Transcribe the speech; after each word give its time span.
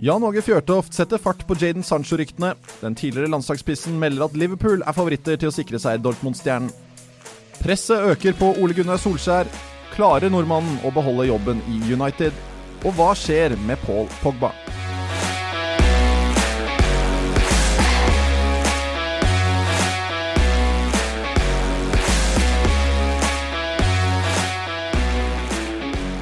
Jan 0.00 0.24
Åge 0.24 0.40
Fjørtoft 0.40 0.94
setter 0.96 1.20
fart 1.20 1.42
på 1.44 1.52
Jaden 1.60 1.84
Sancho-ryktene. 1.84 2.54
Den 2.80 2.94
tidligere 2.96 3.28
landslagsspissen 3.34 3.98
melder 4.00 4.30
at 4.30 4.36
Liverpool 4.38 4.80
er 4.80 4.96
favoritter 4.96 5.36
til 5.36 5.50
å 5.50 5.52
sikre 5.52 5.76
seg 5.82 6.00
Dortmund-stjernen. 6.00 6.70
Presset 7.60 8.08
øker 8.08 8.32
på 8.38 8.54
Ole 8.62 8.72
Gunnar 8.78 8.96
Solskjær. 9.02 9.50
Klarer 9.92 10.32
nordmannen 10.32 10.80
å 10.88 10.94
beholde 10.96 11.28
jobben 11.28 11.60
i 11.68 11.82
United? 11.92 12.32
Og 12.80 12.96
hva 12.96 13.10
skjer 13.12 13.58
med 13.68 13.76
Paul 13.84 14.08
Pogba? 14.22 14.54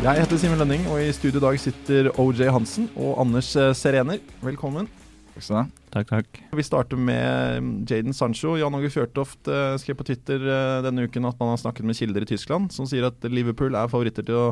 Jeg 0.09 0.23
heter 0.25 0.39
Simen 0.41 0.57
Lønning, 0.57 0.87
og 0.89 1.03
i 1.05 1.11
studio 1.13 1.37
i 1.37 1.43
dag 1.43 1.59
sitter 1.61 2.07
OJ 2.17 2.47
Hansen 2.49 2.87
og 2.97 3.19
Anders 3.21 3.51
eh, 3.61 3.75
Serener. 3.77 4.23
Velkommen. 4.41 4.87
Takk 5.35 5.45
skal 5.45 5.53
du 5.53 5.59
ha. 5.59 5.65
Takk, 5.93 6.07
takk. 6.09 6.39
Vi 6.57 6.65
starter 6.65 6.97
med 6.97 7.59
mm, 7.61 7.75
Jaden 7.91 8.16
Sancho. 8.16 8.55
Jan 8.57 8.73
Åge 8.79 8.89
Fjørtoft 8.95 9.51
eh, 9.52 9.75
skrev 9.83 9.99
på 9.99 10.07
Twitter 10.09 10.41
eh, 10.41 10.79
denne 10.87 11.05
uken 11.05 11.29
at 11.29 11.37
man 11.37 11.52
har 11.52 11.61
snakket 11.61 11.85
med 11.85 11.99
kilder 11.99 12.25
i 12.25 12.30
Tyskland 12.30 12.73
som 12.73 12.89
sier 12.89 13.05
at 13.11 13.29
Liverpool 13.29 13.77
er 13.77 13.93
favoritter 13.93 14.25
til 14.25 14.41
å 14.41 14.47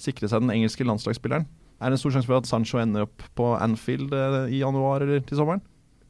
sikre 0.00 0.30
seg 0.32 0.46
den 0.46 0.54
engelske 0.56 0.88
landslagsspilleren. 0.88 1.44
Er 1.84 1.92
det 1.92 1.98
en 1.98 2.04
stor 2.06 2.16
sjanse 2.16 2.30
for 2.30 2.40
at 2.40 2.48
Sancho 2.48 2.80
ender 2.80 3.04
opp 3.04 3.28
på 3.36 3.52
Anfield 3.58 4.16
i 4.48 4.62
januar 4.62 5.04
eller 5.04 5.20
til 5.28 5.42
sommeren? 5.42 5.60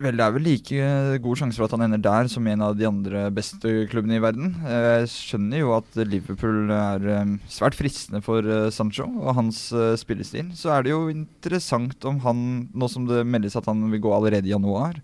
Vel, 0.02 0.16
det 0.18 0.24
er 0.24 0.32
vel 0.34 0.42
like 0.42 0.86
god 1.22 1.38
sjanse 1.38 1.60
for 1.60 1.68
at 1.68 1.74
han 1.76 1.84
ender 1.86 2.00
der 2.02 2.26
som 2.30 2.46
en 2.50 2.62
av 2.66 2.72
de 2.74 2.86
andre 2.88 3.28
beste 3.34 3.70
klubbene 3.92 4.16
i 4.18 4.22
verden. 4.22 4.56
Jeg 4.66 5.10
skjønner 5.12 5.60
jo 5.60 5.70
at 5.76 5.98
Liverpool 6.02 6.72
er 6.74 7.06
eh, 7.14 7.34
svært 7.46 7.78
fristende 7.78 8.18
for 8.24 8.42
eh, 8.42 8.72
Sancho 8.74 9.06
og 9.06 9.36
hans 9.38 9.68
eh, 9.70 9.92
spillestil. 10.00 10.50
Så 10.58 10.72
er 10.74 10.82
det 10.82 10.90
jo 10.90 11.06
interessant 11.12 12.08
om 12.10 12.18
han, 12.26 12.42
nå 12.74 12.90
som 12.90 13.06
det 13.06 13.22
meldes 13.22 13.54
at 13.60 13.70
han 13.70 13.86
vil 13.92 14.02
gå 14.02 14.16
allerede 14.16 14.50
i 14.50 14.54
januar, 14.56 14.98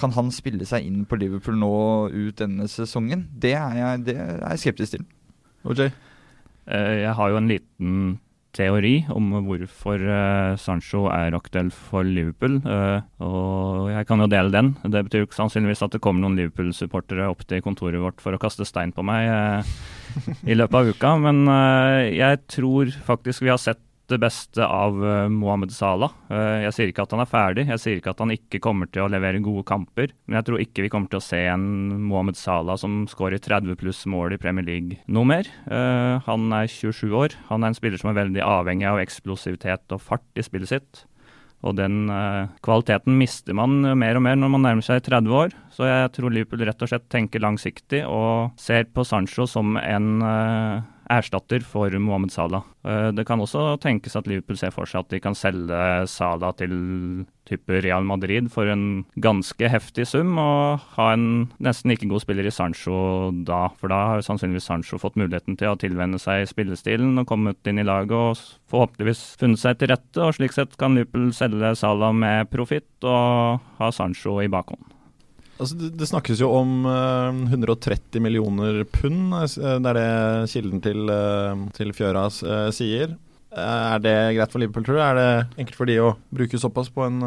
kan 0.00 0.16
han 0.16 0.32
spille 0.32 0.64
seg 0.64 0.88
inn 0.88 1.04
på 1.04 1.20
Liverpool 1.20 1.60
nå 1.60 1.74
ut 2.08 2.40
denne 2.40 2.70
sesongen? 2.72 3.26
Det 3.36 3.52
er 3.52 3.76
jeg, 3.82 4.04
det 4.08 4.16
er 4.16 4.40
jeg 4.46 4.64
skeptisk 4.64 4.96
til. 4.96 5.04
OJ? 5.68 5.90
Jeg 6.72 7.12
har 7.18 7.28
jo 7.28 7.36
en 7.36 7.50
liten 7.50 7.96
teori 8.56 8.94
om 9.12 9.30
hvorfor 9.46 10.02
uh, 10.04 10.56
Sancho 10.60 11.06
er 11.12 11.36
aktuell 11.36 11.70
for 11.72 12.06
Liverpool, 12.06 12.58
uh, 12.66 13.00
og 13.24 13.90
jeg 13.92 14.08
kan 14.08 14.22
jo 14.22 14.28
dele 14.30 14.52
den. 14.54 14.72
Det 14.84 15.04
betyr 15.08 15.24
jo 15.24 15.30
sannsynligvis 15.36 15.84
at 15.86 15.96
det 15.96 16.02
kommer 16.04 16.24
noen 16.24 16.38
Liverpool-supportere 16.40 17.30
opp 17.32 17.46
til 17.48 17.64
kontoret 17.64 18.02
vårt 18.02 18.20
for 18.24 18.36
å 18.36 18.42
kaste 18.42 18.66
stein 18.68 18.92
på 18.94 19.04
meg 19.06 19.30
uh, 19.30 19.72
i 20.44 20.56
løpet 20.58 20.78
av 20.78 20.92
uka, 20.92 21.14
men 21.24 21.46
jeg 22.12 22.42
tror 22.52 22.90
faktisk 23.06 23.46
vi 23.46 23.50
har 23.52 23.60
sett 23.60 23.80
det 24.12 24.20
beste 24.22 24.64
av 24.66 24.96
uh, 25.00 25.28
Mohammed 25.32 25.72
Salah. 25.74 26.12
Uh, 26.30 26.62
jeg 26.66 26.74
sier 26.76 26.92
ikke 26.92 27.06
at 27.06 27.14
han 27.14 27.22
er 27.24 27.30
ferdig, 27.30 27.66
jeg 27.70 27.82
sier 27.82 28.00
ikke 28.00 28.12
at 28.14 28.22
han 28.22 28.34
ikke 28.34 28.60
kommer 28.62 28.90
til 28.92 29.06
å 29.06 29.10
levere 29.12 29.42
gode 29.44 29.64
kamper. 29.68 30.12
Men 30.26 30.38
jeg 30.38 30.48
tror 30.48 30.64
ikke 30.64 30.84
vi 30.86 30.90
kommer 30.92 31.12
til 31.12 31.20
å 31.20 31.24
se 31.24 31.40
en 31.50 31.64
Mohammed 32.08 32.38
Salah 32.38 32.78
som 32.80 33.02
skårer 33.10 33.42
30 33.42 33.78
pluss 33.80 34.04
mål 34.10 34.36
i 34.36 34.40
Premier 34.42 34.66
League 34.68 35.00
noe 35.12 35.28
mer. 35.28 35.48
Uh, 35.66 36.20
han 36.28 36.52
er 36.56 36.70
27 36.70 37.16
år. 37.16 37.38
Han 37.48 37.64
er 37.64 37.72
en 37.72 37.78
spiller 37.78 38.02
som 38.02 38.12
er 38.12 38.20
veldig 38.20 38.44
avhengig 38.44 38.90
av 38.90 39.00
eksplosivitet 39.02 39.96
og 39.96 40.04
fart 40.04 40.38
i 40.38 40.46
spillet 40.46 40.74
sitt. 40.74 41.06
Og 41.62 41.76
den 41.78 42.08
kvaliteten 42.66 43.14
mister 43.14 43.54
man 43.54 43.76
mer 43.94 44.18
og 44.18 44.24
mer 44.24 44.34
når 44.34 44.50
man 44.50 44.64
nærmer 44.66 44.82
seg 44.82 45.04
30 45.06 45.36
år. 45.38 45.52
Så 45.70 45.86
jeg 45.86 46.08
tror 46.16 46.34
Liverpool 46.34 46.64
rett 46.66 46.82
og 46.82 46.90
slett 46.90 47.06
tenker 47.06 47.44
langsiktig 47.44 48.00
og 48.02 48.56
ser 48.58 48.88
på 48.90 49.04
Sancho 49.06 49.46
som 49.46 49.76
en 49.78 50.08
erstatter 51.10 51.64
for 51.66 51.90
Mohammed 51.98 52.32
Salah. 52.32 52.62
Eh, 52.84 53.10
det 53.14 53.26
kan 53.26 53.40
også 53.40 53.76
tenkes 53.82 54.16
at 54.18 54.26
Liverpool 54.26 54.58
ser 54.58 54.72
for 54.74 54.88
seg 54.88 55.04
at 55.04 55.12
de 55.12 55.20
kan 55.22 55.36
selge 55.38 56.06
Salah 56.10 56.52
til 56.58 57.26
type 57.48 57.80
Real 57.82 58.06
Madrid 58.06 58.48
for 58.54 58.70
en 58.70 59.04
ganske 59.22 59.68
heftig 59.70 60.06
sum, 60.06 60.36
og 60.38 60.82
ha 60.96 61.08
en 61.14 61.26
nesten 61.62 61.94
ikke 61.94 62.08
god 62.12 62.24
spiller 62.24 62.46
i 62.46 62.54
Sancho 62.54 63.32
da. 63.46 63.64
For 63.80 63.92
da 63.92 64.00
har 64.12 64.24
sannsynligvis 64.26 64.70
Sancho 64.70 65.00
fått 65.02 65.18
muligheten 65.20 65.58
til 65.58 65.72
å 65.72 65.78
tilvenne 65.80 66.20
seg 66.22 66.46
spillestilen 66.50 67.18
og 67.22 67.28
kommet 67.30 67.60
inn 67.66 67.82
i 67.82 67.86
laget 67.86 68.14
og 68.14 68.46
forhåpentligvis 68.72 69.24
funnet 69.42 69.62
seg 69.62 69.78
til 69.80 69.92
rette. 69.94 70.18
og 70.22 70.38
Slik 70.38 70.54
sett 70.56 70.78
kan 70.80 70.96
Liverpool 70.98 71.32
selge 71.36 71.74
Salah 71.78 72.14
med 72.14 72.50
profitt 72.52 72.90
og 73.02 73.62
ha 73.78 73.94
Sancho 73.94 74.38
i 74.42 74.50
bakhånd. 74.52 75.01
Altså, 75.60 75.76
det, 75.78 75.92
det, 76.00 76.08
snakkes 76.08 76.40
jo 76.42 76.48
om 76.56 76.86
uh, 76.88 77.30
eh, 77.30 77.52
130 77.52 78.22
millioner 78.24 78.82
pund. 78.90 79.34
Eh, 79.36 79.76
det 79.82 79.92
er 79.92 79.98
det 79.98 80.52
kilden 80.52 80.82
til, 80.84 81.04
uh, 81.12 81.68
til 81.76 81.92
Fjøra 81.96 82.26
uh, 82.30 82.70
sier. 82.74 83.14
er 83.52 84.00
det 84.02 84.16
greit 84.38 84.52
for 84.52 84.62
Liverpool, 84.62 84.86
tror 84.86 84.98
du? 84.98 85.02
Er 85.04 85.18
det 85.18 85.60
enkelt 85.60 85.78
for 85.78 85.90
de 85.90 86.00
å 86.00 86.14
bruke 86.32 86.58
såpass 86.58 86.88
på 86.90 87.04
en, 87.04 87.20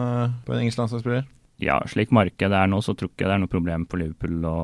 på 0.46 0.53
en 0.53 0.63
engelsk 0.63 0.81
landslagsspiller? 0.81 1.28
Ja, 1.62 1.78
slik 1.88 2.09
markedet 2.12 2.58
er 2.58 2.68
nå, 2.68 2.81
så 2.84 2.96
tror 2.97 3.13
ikke 3.13 3.30
det 3.30 3.36
er 3.38 3.40
noe 3.40 3.52
problem 3.52 3.86
for 3.88 4.02
Liverpool 4.02 4.44
å, 4.50 4.57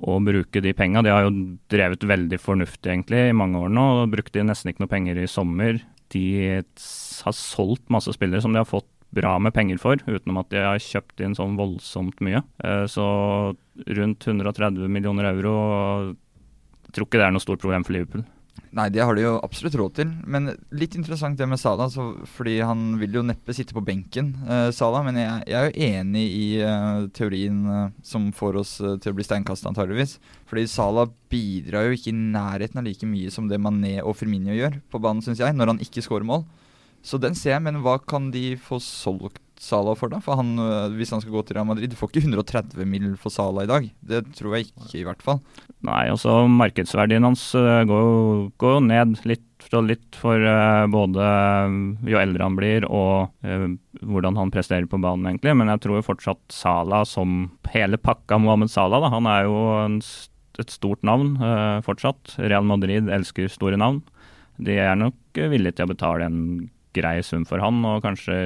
å 0.00 0.14
bruke 0.24 0.62
de 0.64 0.72
penga. 0.72 1.02
De 1.04 1.12
har 1.12 1.26
jo 1.26 1.34
drevet 1.72 2.06
veldig 2.08 2.38
fornuftig 2.40 2.94
egentlig 2.94 3.26
i 3.28 3.36
mange 3.36 3.60
år 3.60 3.74
nå, 3.74 3.84
og 3.98 4.14
brukte 4.14 4.46
nesten 4.46 4.72
ikke 4.72 4.86
noe 4.86 4.94
penger 4.94 5.20
i 5.20 5.28
sommer. 5.28 5.82
De 6.14 6.24
har 6.62 7.36
solgt 7.36 7.92
masse 7.92 8.14
spillere 8.16 8.40
som 8.44 8.54
de 8.54 8.62
har 8.62 8.68
fått 8.68 8.88
bra 9.12 9.36
med 9.42 9.54
penger 9.56 9.80
for, 9.80 10.00
utenom 10.08 10.40
at 10.40 10.50
de 10.52 10.62
har 10.64 10.82
kjøpt 10.82 11.20
inn 11.24 11.36
sånn 11.36 11.58
voldsomt 11.58 12.20
mye. 12.24 12.42
Eh, 12.64 12.84
så 12.90 13.06
rundt 13.98 14.28
130 14.28 14.88
millioner 14.92 15.32
euro 15.32 15.56
jeg 16.92 16.98
tror 16.98 17.08
ikke 17.08 17.20
det 17.22 17.24
er 17.24 17.32
noe 17.32 17.40
stort 17.40 17.62
problem 17.62 17.84
for 17.86 17.96
Liverpool. 17.96 18.24
Nei, 18.76 18.86
det 18.92 19.00
har 19.04 19.16
de 19.16 19.22
jo 19.24 19.32
absolutt 19.44 19.74
råd 19.80 19.94
til. 19.96 20.10
Men 20.28 20.50
litt 20.76 20.92
interessant 20.96 21.38
det 21.40 21.46
med 21.48 21.60
Salah, 21.60 21.92
fordi 22.34 22.58
han 22.60 22.98
vil 23.00 23.16
jo 23.16 23.22
neppe 23.24 23.52
sitte 23.56 23.72
på 23.76 23.80
benken, 23.84 24.30
eh, 24.44 24.68
Salah. 24.76 25.00
Men 25.04 25.16
jeg, 25.20 25.46
jeg, 25.48 25.56
er 25.56 25.68
jo 25.70 25.88
enig 25.88 26.24
i 26.36 26.46
eh, 26.64 27.06
teorien 27.16 27.62
eh, 27.64 27.86
som 28.04 28.30
får 28.36 28.60
oss 28.60 28.74
til 28.80 29.12
å 29.12 29.16
bli 29.16 29.24
steinkasta, 29.24 29.72
antageligvis. 29.72 30.18
Fordi 30.48 30.66
Salah 30.68 31.08
bidrar 31.32 31.88
jo 31.88 31.96
ikke 31.96 32.12
i 32.12 32.16
nærheten 32.16 32.80
av 32.80 32.88
like 32.88 33.08
mye 33.08 33.32
som 33.32 33.48
det 33.48 33.60
Mané 33.60 33.98
og 34.00 34.16
Firmino 34.20 34.52
gjør 34.56 34.80
på 34.92 35.00
banen, 35.00 35.24
syns 35.24 35.40
jeg, 35.40 35.56
når 35.56 35.74
han 35.74 35.84
ikke 35.84 36.04
skårer 36.04 36.28
mål. 36.28 36.44
Så 37.02 37.18
den 37.18 37.34
ser 37.38 37.56
jeg, 37.56 37.64
men 37.66 37.80
hva 37.82 37.96
kan 37.98 38.30
de 38.34 38.52
få 38.60 38.78
solgt 38.82 39.42
Salah 39.62 39.94
for, 39.94 40.10
da? 40.10 40.18
For 40.18 40.34
han, 40.40 40.56
øh, 40.58 40.90
Hvis 40.98 41.12
han 41.14 41.20
skal 41.22 41.36
gå 41.36 41.42
til 41.46 41.54
Real 41.54 41.66
Madrid, 41.68 41.90
du 41.90 41.96
får 41.96 42.10
ikke 42.10 42.24
130 42.26 42.84
mill. 42.84 43.14
for 43.16 43.30
Salah 43.30 43.62
i 43.62 43.70
dag. 43.70 43.90
Det 44.02 44.24
tror 44.34 44.56
jeg 44.56 44.66
ikke, 44.66 44.98
i 44.98 45.04
hvert 45.06 45.22
fall. 45.22 45.38
Nei, 45.86 46.10
også 46.10 46.48
markedsverdien 46.50 47.22
hans 47.22 47.54
øh, 47.54 47.86
går 47.86 48.58
jo, 48.58 48.80
ned 48.82 49.22
litt 49.24 49.48
og 49.72 49.86
litt 49.86 50.16
for 50.18 50.42
uh, 50.42 50.90
både 50.90 51.22
jo 52.10 52.18
eldre 52.18 52.42
han 52.42 52.56
blir 52.58 52.84
og 52.90 53.30
hvordan 54.02 54.34
han 54.36 54.50
presterer 54.50 54.88
på 54.90 54.98
banen, 55.00 55.28
egentlig. 55.30 55.54
Men 55.54 55.70
jeg 55.70 55.84
tror 55.84 56.02
fortsatt 56.02 56.42
Salah 56.50 57.06
som 57.06 57.46
hele 57.70 57.96
pakka 57.96 58.40
Mohammed 58.42 58.72
Salah, 58.74 59.00
da. 59.00 59.12
Han 59.14 59.30
er 59.30 59.46
jo 59.46 59.62
en, 59.84 59.96
et 60.58 60.74
stort 60.74 61.06
navn 61.06 61.38
fortsatt. 61.86 62.34
Real 62.42 62.66
Madrid 62.66 63.06
elsker 63.06 63.48
store 63.48 63.78
navn. 63.78 64.02
De 64.58 64.74
er 64.82 64.98
nok 64.98 65.40
villige 65.54 65.78
til 65.78 65.86
å 65.86 65.94
betale 65.94 66.26
en 66.26 66.42
grei 66.96 67.18
sum 67.24 67.44
for 67.48 67.62
han, 67.62 67.80
og 67.88 68.02
kanskje 68.04 68.36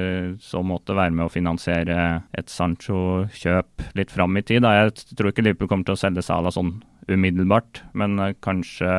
så 0.43 0.63
måtte 0.65 0.95
være 0.97 1.13
med 1.15 1.27
å 1.27 1.31
finansiere 1.31 1.97
et 2.37 2.51
Sancho-kjøp 2.51 3.89
litt 3.99 4.13
fram 4.13 4.37
i 4.39 4.45
tid. 4.45 4.63
Da. 4.65 4.75
Jeg 4.79 5.17
tror 5.17 5.31
ikke 5.31 5.45
Liverpool 5.45 5.71
kommer 5.71 5.87
til 5.89 5.97
å 5.97 6.01
selge 6.01 6.25
Sala 6.25 6.53
sånn 6.53 6.77
umiddelbart, 7.07 7.83
men 7.97 8.17
eh, 8.19 8.33
kanskje 8.43 8.89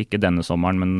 ikke 0.00 0.20
denne 0.22 0.44
sommeren, 0.46 0.78
men 0.82 0.92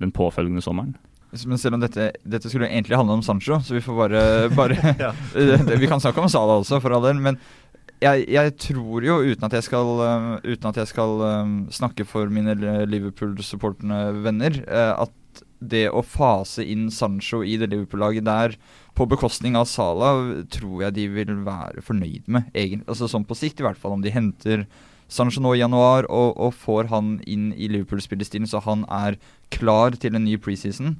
den 0.00 0.12
påfølgende 0.16 0.64
sommeren. 0.64 0.96
Men 1.30 1.60
selv 1.62 1.76
om 1.76 1.82
dette, 1.84 2.10
dette 2.26 2.50
skulle 2.50 2.68
egentlig 2.72 2.98
handle 2.98 3.20
om 3.20 3.24
Sancho, 3.24 3.60
så 3.62 3.76
vi 3.76 3.84
får 3.84 3.98
bare, 3.98 4.22
bare 4.58 4.78
ja. 5.04 5.14
Vi 5.82 5.90
kan 5.90 6.02
snakke 6.02 6.22
om 6.22 6.30
Sala 6.32 6.60
også, 6.60 6.80
for 6.82 6.96
all 6.96 7.06
del. 7.06 7.20
Men 7.22 7.38
jeg, 8.00 8.24
jeg, 8.32 8.54
tror 8.56 9.04
jo, 9.04 9.20
uten 9.28 9.46
at 9.46 9.54
jeg 9.58 9.68
skal, 9.68 9.90
uh, 10.00 10.28
uten 10.40 10.70
at 10.70 10.80
jeg 10.80 10.88
skal 10.88 11.18
uh, 11.20 11.54
snakke 11.72 12.06
for 12.08 12.32
mine 12.32 12.56
Liverpool-supportende 12.88 14.02
venner, 14.24 14.62
at 14.70 15.12
det 15.60 15.86
å 15.92 16.02
fase 16.02 16.64
inn 16.64 16.88
Sancho 16.92 17.42
i 17.44 17.56
det 17.60 17.70
Liverpool-laget 17.70 18.24
der 18.26 18.56
på 18.96 19.06
bekostning 19.08 19.56
av 19.60 19.68
Salah, 19.68 20.42
tror 20.52 20.86
jeg 20.86 20.96
de 20.96 21.06
vil 21.12 21.34
være 21.46 21.84
fornøyd 21.84 22.28
med, 22.32 22.48
egentlig. 22.54 22.88
Altså 22.88 23.08
Sånn 23.10 23.26
på 23.28 23.36
sikt, 23.38 23.60
i 23.60 23.66
hvert 23.66 23.80
fall. 23.80 23.98
Om 23.98 24.04
de 24.04 24.14
henter 24.14 24.64
Sancho 25.10 25.42
nå 25.42 25.54
i 25.56 25.62
januar 25.62 26.06
og, 26.08 26.34
og 26.38 26.54
får 26.54 26.90
han 26.92 27.18
inn 27.28 27.50
i 27.56 27.68
Liverpool-spillestilen 27.72 28.48
så 28.48 28.62
han 28.64 28.86
er 28.86 29.18
klar 29.52 29.96
til 29.98 30.16
en 30.16 30.24
ny 30.24 30.36
preseason. 30.40 30.96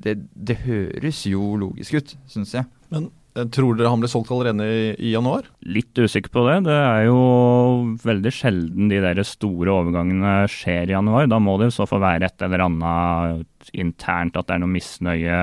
Det, 0.00 0.16
det 0.32 0.62
høres 0.64 1.26
jo 1.28 1.54
logisk 1.60 1.98
ut, 2.00 2.14
syns 2.30 2.54
jeg. 2.56 2.66
Men 2.90 3.10
tror 3.54 3.76
dere 3.78 3.90
han 3.92 4.02
ble 4.02 4.10
solgt 4.10 4.32
allerede 4.34 4.66
i, 4.98 5.12
januar? 5.12 5.46
Litt 5.62 5.96
usikker 5.98 6.32
på 6.34 6.44
det. 6.48 6.56
Det 6.66 6.76
er 6.76 7.04
jo 7.06 7.20
veldig 8.02 8.32
sjelden 8.34 8.90
de 8.90 8.98
der 9.04 9.22
store 9.26 9.74
overgangene 9.74 10.34
skjer 10.50 10.90
i 10.90 10.96
januar. 10.96 11.28
Da 11.30 11.38
må 11.42 11.56
det 11.60 11.70
så 11.76 11.86
få 11.88 12.00
være 12.02 12.26
et 12.26 12.46
eller 12.46 12.66
annet 12.66 13.70
internt, 13.76 14.38
at 14.38 14.48
det 14.48 14.56
er 14.56 14.64
noe 14.64 14.74
misnøye 14.74 15.38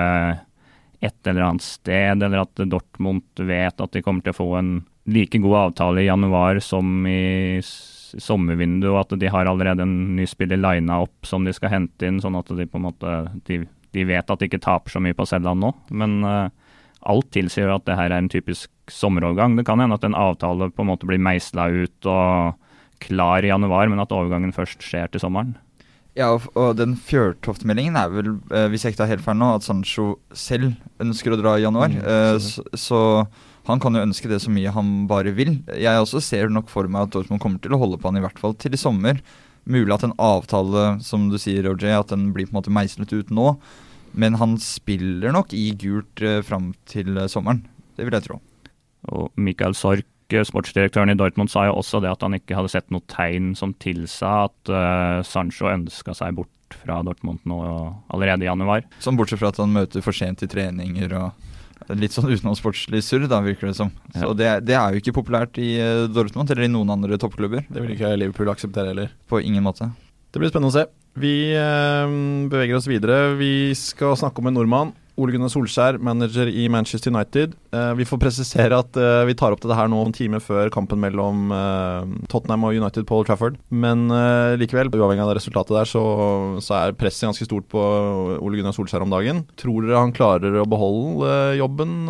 et 0.99 1.29
eller 1.29 1.45
annet 1.45 1.65
sted, 1.65 2.23
eller 2.25 2.41
at 2.41 2.63
Dortmund 2.65 3.45
vet 3.47 3.81
at 3.83 3.93
de 3.93 4.01
kommer 4.01 4.25
til 4.25 4.33
å 4.33 4.39
få 4.39 4.49
en 4.57 4.71
like 5.07 5.39
god 5.39 5.57
avtale 5.61 6.03
i 6.03 6.09
januar 6.09 6.59
som 6.63 7.05
i 7.07 7.59
sommervinduet, 7.63 8.91
og 8.91 8.99
at 9.03 9.19
de 9.21 9.31
har 9.31 9.47
allerede 9.47 9.85
en 9.85 10.15
ny 10.17 10.25
spiller 10.27 10.59
lina 10.59 11.01
opp 11.05 11.27
som 11.27 11.45
de 11.45 11.53
skal 11.55 11.73
hente 11.73 12.07
inn, 12.07 12.21
sånn 12.23 12.37
at 12.39 12.49
de 12.49 12.67
på 12.67 12.79
en 12.79 12.87
måte 12.89 13.17
de, 13.47 13.61
de 13.93 14.07
vet 14.07 14.31
at 14.31 14.39
de 14.39 14.49
ikke 14.49 14.63
taper 14.63 14.95
så 14.95 15.03
mye 15.03 15.15
på 15.17 15.27
å 15.27 15.53
nå. 15.55 15.73
Men 15.91 16.17
uh, 16.25 16.49
alt 17.07 17.29
tilsier 17.35 17.71
at 17.73 17.85
det 17.87 17.95
her 17.97 18.11
er 18.11 18.19
en 18.21 18.29
typisk 18.31 18.69
sommerovergang. 18.91 19.55
Det 19.57 19.65
kan 19.67 19.79
hende 19.79 19.95
at 19.97 20.03
en 20.07 20.15
avtale 20.17 20.69
på 20.71 20.83
en 20.83 20.89
måte 20.91 21.07
blir 21.09 21.19
meisla 21.23 21.69
ut 21.71 22.05
og 22.11 22.55
klar 23.03 23.45
i 23.45 23.51
januar, 23.51 23.87
men 23.91 23.99
at 24.03 24.11
overgangen 24.15 24.53
først 24.55 24.81
skjer 24.83 25.09
til 25.13 25.21
sommeren. 25.23 25.55
Ja, 26.17 26.31
og, 26.33 26.47
og 26.57 26.71
den 26.79 26.95
Fjørtoft-meldingen 26.97 27.95
er 27.99 28.09
vel, 28.09 28.31
eh, 28.49 28.65
hvis 28.73 28.83
jeg 28.87 28.95
ikke 28.95 29.03
tar 29.03 29.11
helt 29.11 29.21
feil 29.25 29.37
nå, 29.37 29.51
at 29.59 29.65
Sancho 29.67 30.15
selv 30.33 30.71
ønsker 31.03 31.35
å 31.35 31.37
dra 31.37 31.57
i 31.59 31.65
januar. 31.67 31.91
Mm, 31.93 31.99
Eh, 32.01 32.37
så- 32.41 32.63
så, 32.73 33.27
så 33.67 33.67
han 33.69 33.79
kan 33.83 33.93
jo 33.93 34.01
ønske 34.01 34.29
det 34.31 34.39
så 34.41 34.49
mye 34.49 34.71
han 34.73 35.05
bare 35.07 35.29
vil. 35.35 35.59
Jeg 35.77 35.99
også 36.01 36.21
ser 36.23 36.49
nok 36.49 36.69
for 36.69 36.87
meg 36.87 37.03
at 37.03 37.11
Dortmund 37.11 37.39
kommer 37.43 37.61
til 37.61 37.71
å 37.75 37.77
holde 37.81 37.99
på 38.01 38.09
han 38.09 38.17
i 38.17 38.23
hvert 38.25 38.39
fall 38.39 38.55
til 38.55 38.73
i 38.73 38.77
sommer. 38.81 39.19
Mulig 39.67 39.93
at 39.93 40.03
en 40.07 40.13
avtale, 40.17 41.01
som 41.03 41.29
du 41.29 41.35
sier, 41.37 41.65
Roger, 41.67 41.99
at 41.99 42.07
den 42.07 42.31
blir 42.33 42.47
på 42.47 42.55
en 42.55 42.61
måte 42.63 42.71
meislet 42.73 43.11
ut 43.13 43.29
nå. 43.29 43.57
Men 44.17 44.37
han 44.41 44.57
spiller 44.61 45.33
nok 45.35 45.53
i 45.53 45.69
gult 45.77 46.21
eh, 46.25 46.41
fram 46.45 46.71
til 46.89 47.17
eh, 47.17 47.29
sommeren. 47.29 47.63
Det 47.97 48.05
vil 48.07 48.17
jeg 48.17 48.25
tro. 48.25 48.39
Og 49.13 49.29
Michael 49.37 49.77
Sork, 49.77 50.07
eh, 50.33 50.45
sportsdirektøren 50.47 51.13
i 51.13 51.17
Dortmund, 51.17 51.51
sa 51.53 51.67
jo 51.67 51.77
også 51.77 52.01
det 52.03 52.11
at 52.11 52.25
han 52.25 52.37
ikke 52.37 52.57
hadde 52.57 52.73
sett 52.73 52.89
noe 52.93 53.05
tegn 53.11 53.53
som 53.57 53.75
tilsa 53.77 54.47
at 54.47 54.73
uh, 54.73 55.21
Sancho 55.25 55.69
ønska 55.69 56.17
seg 56.17 56.39
bort 56.39 56.79
fra 56.81 56.99
Dortmund 57.05 57.45
nå 57.47 57.59
allerede 58.11 58.43
i 58.43 58.49
januar. 58.49 58.87
Som 59.03 59.19
bortsett 59.19 59.39
fra 59.39 59.53
at 59.53 59.61
han 59.61 59.75
møter 59.75 60.03
for 60.03 60.17
sent 60.17 60.41
i 60.43 60.49
treninger 60.51 61.13
og 61.15 61.93
litt 61.95 62.11
sånn 62.11 62.27
utenomsportslig 62.27 62.99
surr, 63.05 63.29
da, 63.31 63.37
virker 63.45 63.69
det 63.69 63.77
som. 63.77 63.93
Så 64.17 64.33
det, 64.35 64.49
det 64.67 64.75
er 64.75 64.91
jo 64.91 64.99
ikke 64.99 65.15
populært 65.21 65.61
i 65.61 65.77
Dortmund 66.11 66.49
eller 66.51 66.65
i 66.65 66.73
noen 66.73 66.89
andre 66.97 67.21
toppklubber. 67.21 67.69
Det 67.69 67.85
vil 67.85 67.93
ikke 67.93 68.17
Liverpool 68.17 68.51
akseptere 68.51 68.91
heller. 68.91 69.13
På 69.29 69.39
ingen 69.39 69.63
måte. 69.63 69.93
Det 70.33 70.41
blir 70.41 70.51
spennende 70.51 70.73
å 70.73 70.75
se. 70.75 70.89
Vi 71.17 71.49
eh, 71.57 72.15
beveger 72.51 72.77
oss 72.77 72.87
videre. 72.89 73.33
Vi 73.39 73.73
skal 73.77 74.17
snakke 74.19 74.41
om 74.41 74.49
en 74.49 74.57
nordmann. 74.59 74.95
Ole 75.17 75.33
Gunnar 75.33 75.49
Solskjær, 75.49 75.95
manager 75.97 76.45
i 76.45 76.67
Manchester 76.69 77.09
United. 77.09 77.55
Eh, 77.73 77.93
vi 77.97 78.05
får 78.05 78.19
presisere 78.21 78.77
at 78.77 78.99
eh, 79.01 79.23
vi 79.25 79.33
tar 79.33 79.55
opp 79.55 79.63
dette 79.63 79.73
her 79.73 79.89
nå 79.89 80.03
en 80.05 80.13
time 80.13 80.37
før 80.43 80.69
kampen 80.73 81.01
mellom 81.01 81.49
Tottenham 82.29 82.67
og 82.67 82.77
United 82.77 83.07
på 83.09 83.17
Old 83.17 83.29
Trafford. 83.29 83.57
Men 83.73 84.05
likevel, 84.61 84.91
uavhengig 84.93 85.23
av 85.25 85.31
det 85.31 85.39
resultatet 85.39 85.73
der, 85.73 85.89
så, 85.89 86.03
så 86.61 86.77
er 86.77 86.97
presset 86.99 87.31
ganske 87.31 87.47
stort 87.49 87.65
på 87.71 87.81
Ole 88.37 88.59
Gunnar 88.59 88.77
Solskjær 88.77 89.07
om 89.07 89.15
dagen. 89.15 89.41
Tror 89.57 89.87
dere 89.87 90.03
han 90.03 90.13
klarer 90.13 90.59
å 90.61 90.67
beholde 90.69 91.31
eh, 91.31 91.57
jobben, 91.63 92.03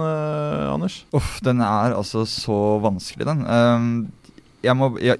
Anders? 0.67 1.05
Uff, 1.15 1.37
den 1.47 1.63
er 1.63 1.95
altså 1.95 2.27
så 2.27 2.59
vanskelig, 2.83 3.29
den. 3.29 3.47
Um, 3.47 3.87
må 4.75 4.91
ja, 4.99 5.15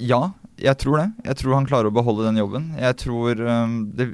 jeg 0.62 0.78
tror 0.82 0.98
det. 1.02 1.12
Jeg 1.30 1.40
tror 1.42 1.58
han 1.58 1.70
klarer 1.70 1.92
å 1.92 1.96
beholde 1.96 2.26
den 2.30 2.42
jobben. 2.42 2.72
Jeg 2.80 2.98
tror 3.04 3.44
um, 3.46 3.78
det 3.98 4.12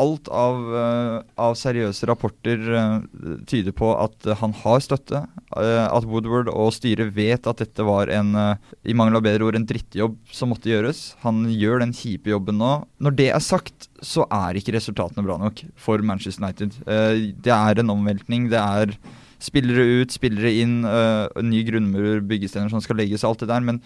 Alt 0.00 0.30
av, 0.32 0.54
uh, 0.70 1.16
av 1.36 1.56
seriøse 1.58 2.06
rapporter 2.08 2.60
uh, 2.72 3.02
tyder 3.50 3.74
på 3.76 3.88
at 4.00 4.14
uh, 4.30 4.36
han 4.38 4.54
har 4.62 4.78
støtte. 4.80 5.18
eh, 5.58 5.86
at 5.90 6.06
Woodward 6.06 6.48
og 6.48 6.70
styret 6.72 7.10
vet 7.16 7.46
at 7.50 7.58
dette 7.60 7.84
var 7.84 8.08
en 8.14 8.34
eh, 8.38 8.56
i 8.86 8.94
mangel 8.96 9.18
av 9.18 9.24
bedre 9.26 9.48
ord, 9.48 9.58
en 9.58 9.66
drittjobb 9.66 10.14
som 10.32 10.52
måtte 10.54 10.70
gjøres. 10.70 11.16
Han 11.24 11.42
gjør 11.50 11.82
den 11.82 11.92
kjipe 11.96 12.30
jobben 12.30 12.60
nå. 12.60 12.70
Når 13.02 13.16
det 13.18 13.28
er 13.34 13.42
sagt, 13.44 13.88
så 14.00 14.24
er 14.30 14.56
ikke 14.56 14.76
resultatene 14.76 15.26
bra 15.26 15.36
nok 15.42 15.64
for 15.76 15.98
Manchester 16.06 16.46
United. 16.46 16.78
Eh, 16.86 17.34
det 17.34 17.52
er 17.52 17.82
en 17.82 17.92
omveltning. 17.96 18.48
Det 18.52 18.62
er 18.62 18.94
spillere 19.42 20.04
ut, 20.04 20.12
spillere 20.12 20.52
inn, 20.60 20.82
uh, 20.84 21.24
ny 21.40 21.62
grunnmur, 21.64 22.20
byggestener 22.28 22.68
som 22.68 22.82
skal 22.84 22.98
legges, 23.00 23.24
alt 23.24 23.40
det 23.40 23.48
der. 23.48 23.64
Men 23.64 23.78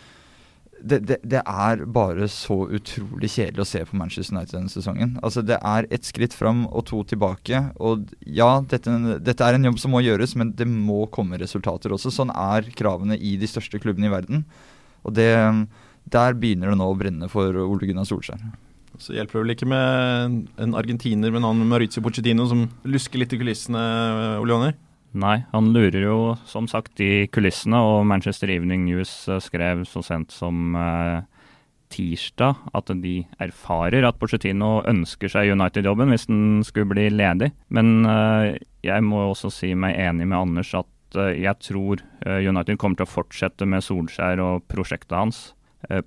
det, 0.85 0.99
det, 1.09 1.17
det 1.25 1.41
er 1.41 1.85
bare 1.89 2.27
så 2.31 2.57
utrolig 2.77 3.31
kjedelig 3.33 3.65
å 3.65 3.69
se 3.69 3.81
på 3.89 3.97
Manchester 3.99 4.37
United 4.37 4.57
denne 4.59 4.73
sesongen. 4.73 5.15
Altså 5.25 5.43
Det 5.45 5.57
er 5.57 5.89
ett 5.95 6.05
skritt 6.09 6.37
fram 6.37 6.65
og 6.69 6.85
to 6.91 7.01
tilbake. 7.09 7.63
Og 7.81 8.05
ja, 8.27 8.51
dette, 8.71 8.93
dette 9.25 9.49
er 9.49 9.57
en 9.57 9.71
jobb 9.71 9.81
som 9.81 9.95
må 9.97 10.05
gjøres, 10.05 10.37
men 10.41 10.53
det 10.57 10.69
må 10.69 11.05
komme 11.15 11.41
resultater 11.41 11.95
også. 11.97 12.13
Sånn 12.13 12.33
er 12.35 12.69
kravene 12.77 13.17
i 13.17 13.35
de 13.41 13.49
største 13.51 13.81
klubbene 13.83 14.11
i 14.11 14.15
verden. 14.15 14.45
Og 15.05 15.17
det, 15.17 15.33
der 16.13 16.37
begynner 16.39 16.73
det 16.73 16.79
nå 16.81 16.91
å 16.93 16.99
brenne 17.01 17.31
for 17.33 17.65
Ole 17.65 17.89
Gunnar 17.89 18.09
Solskjær. 18.09 18.45
Så 19.01 19.17
hjelper 19.17 19.41
det 19.41 19.43
vel 19.43 19.55
ikke 19.57 19.71
med 19.71 20.43
en 20.63 20.77
argentiner 20.79 21.33
med 21.35 21.43
navn 21.43 21.65
Maurizio 21.67 22.03
Pochettino 22.05 22.47
som 22.47 22.69
lusker 22.87 23.19
litt 23.19 23.33
i 23.35 23.41
kulissene, 23.41 23.81
Ole 24.39 24.55
Jonny? 24.55 24.75
Nei, 25.15 25.45
han 25.53 25.71
lurer 25.71 26.03
jo 26.03 26.19
som 26.51 26.67
sagt 26.67 26.99
i 27.03 27.29
kulissene, 27.31 27.79
og 27.79 28.03
Manchester 28.11 28.51
Evening 28.51 28.89
News 28.89 29.13
eh, 29.31 29.39
skrev 29.43 29.85
så 29.87 30.03
sent 30.03 30.35
som 30.35 30.75
eh, 30.75 31.23
tirsdag 31.95 32.59
at 32.75 32.91
de 33.03 33.15
erfarer 33.43 34.07
at 34.07 34.19
Pochettino 34.21 34.81
ønsker 34.91 35.31
seg 35.31 35.53
United-jobben 35.55 36.11
hvis 36.13 36.27
den 36.31 36.65
skulle 36.67 36.91
bli 36.95 37.09
ledig. 37.13 37.53
Men 37.75 38.09
eh, 38.09 38.57
jeg 38.87 39.07
må 39.07 39.29
også 39.29 39.53
si 39.55 39.75
meg 39.79 39.99
enig 40.03 40.27
med 40.27 40.39
Anders 40.41 40.75
at 40.79 41.19
eh, 41.21 41.39
jeg 41.45 41.61
tror 41.69 42.03
eh, 42.27 42.43
United 42.43 42.81
kommer 42.81 42.99
til 42.99 43.09
å 43.09 43.15
fortsette 43.15 43.69
med 43.69 43.85
Solskjær 43.87 44.43
og 44.43 44.67
prosjektet 44.71 45.19
hans. 45.19 45.47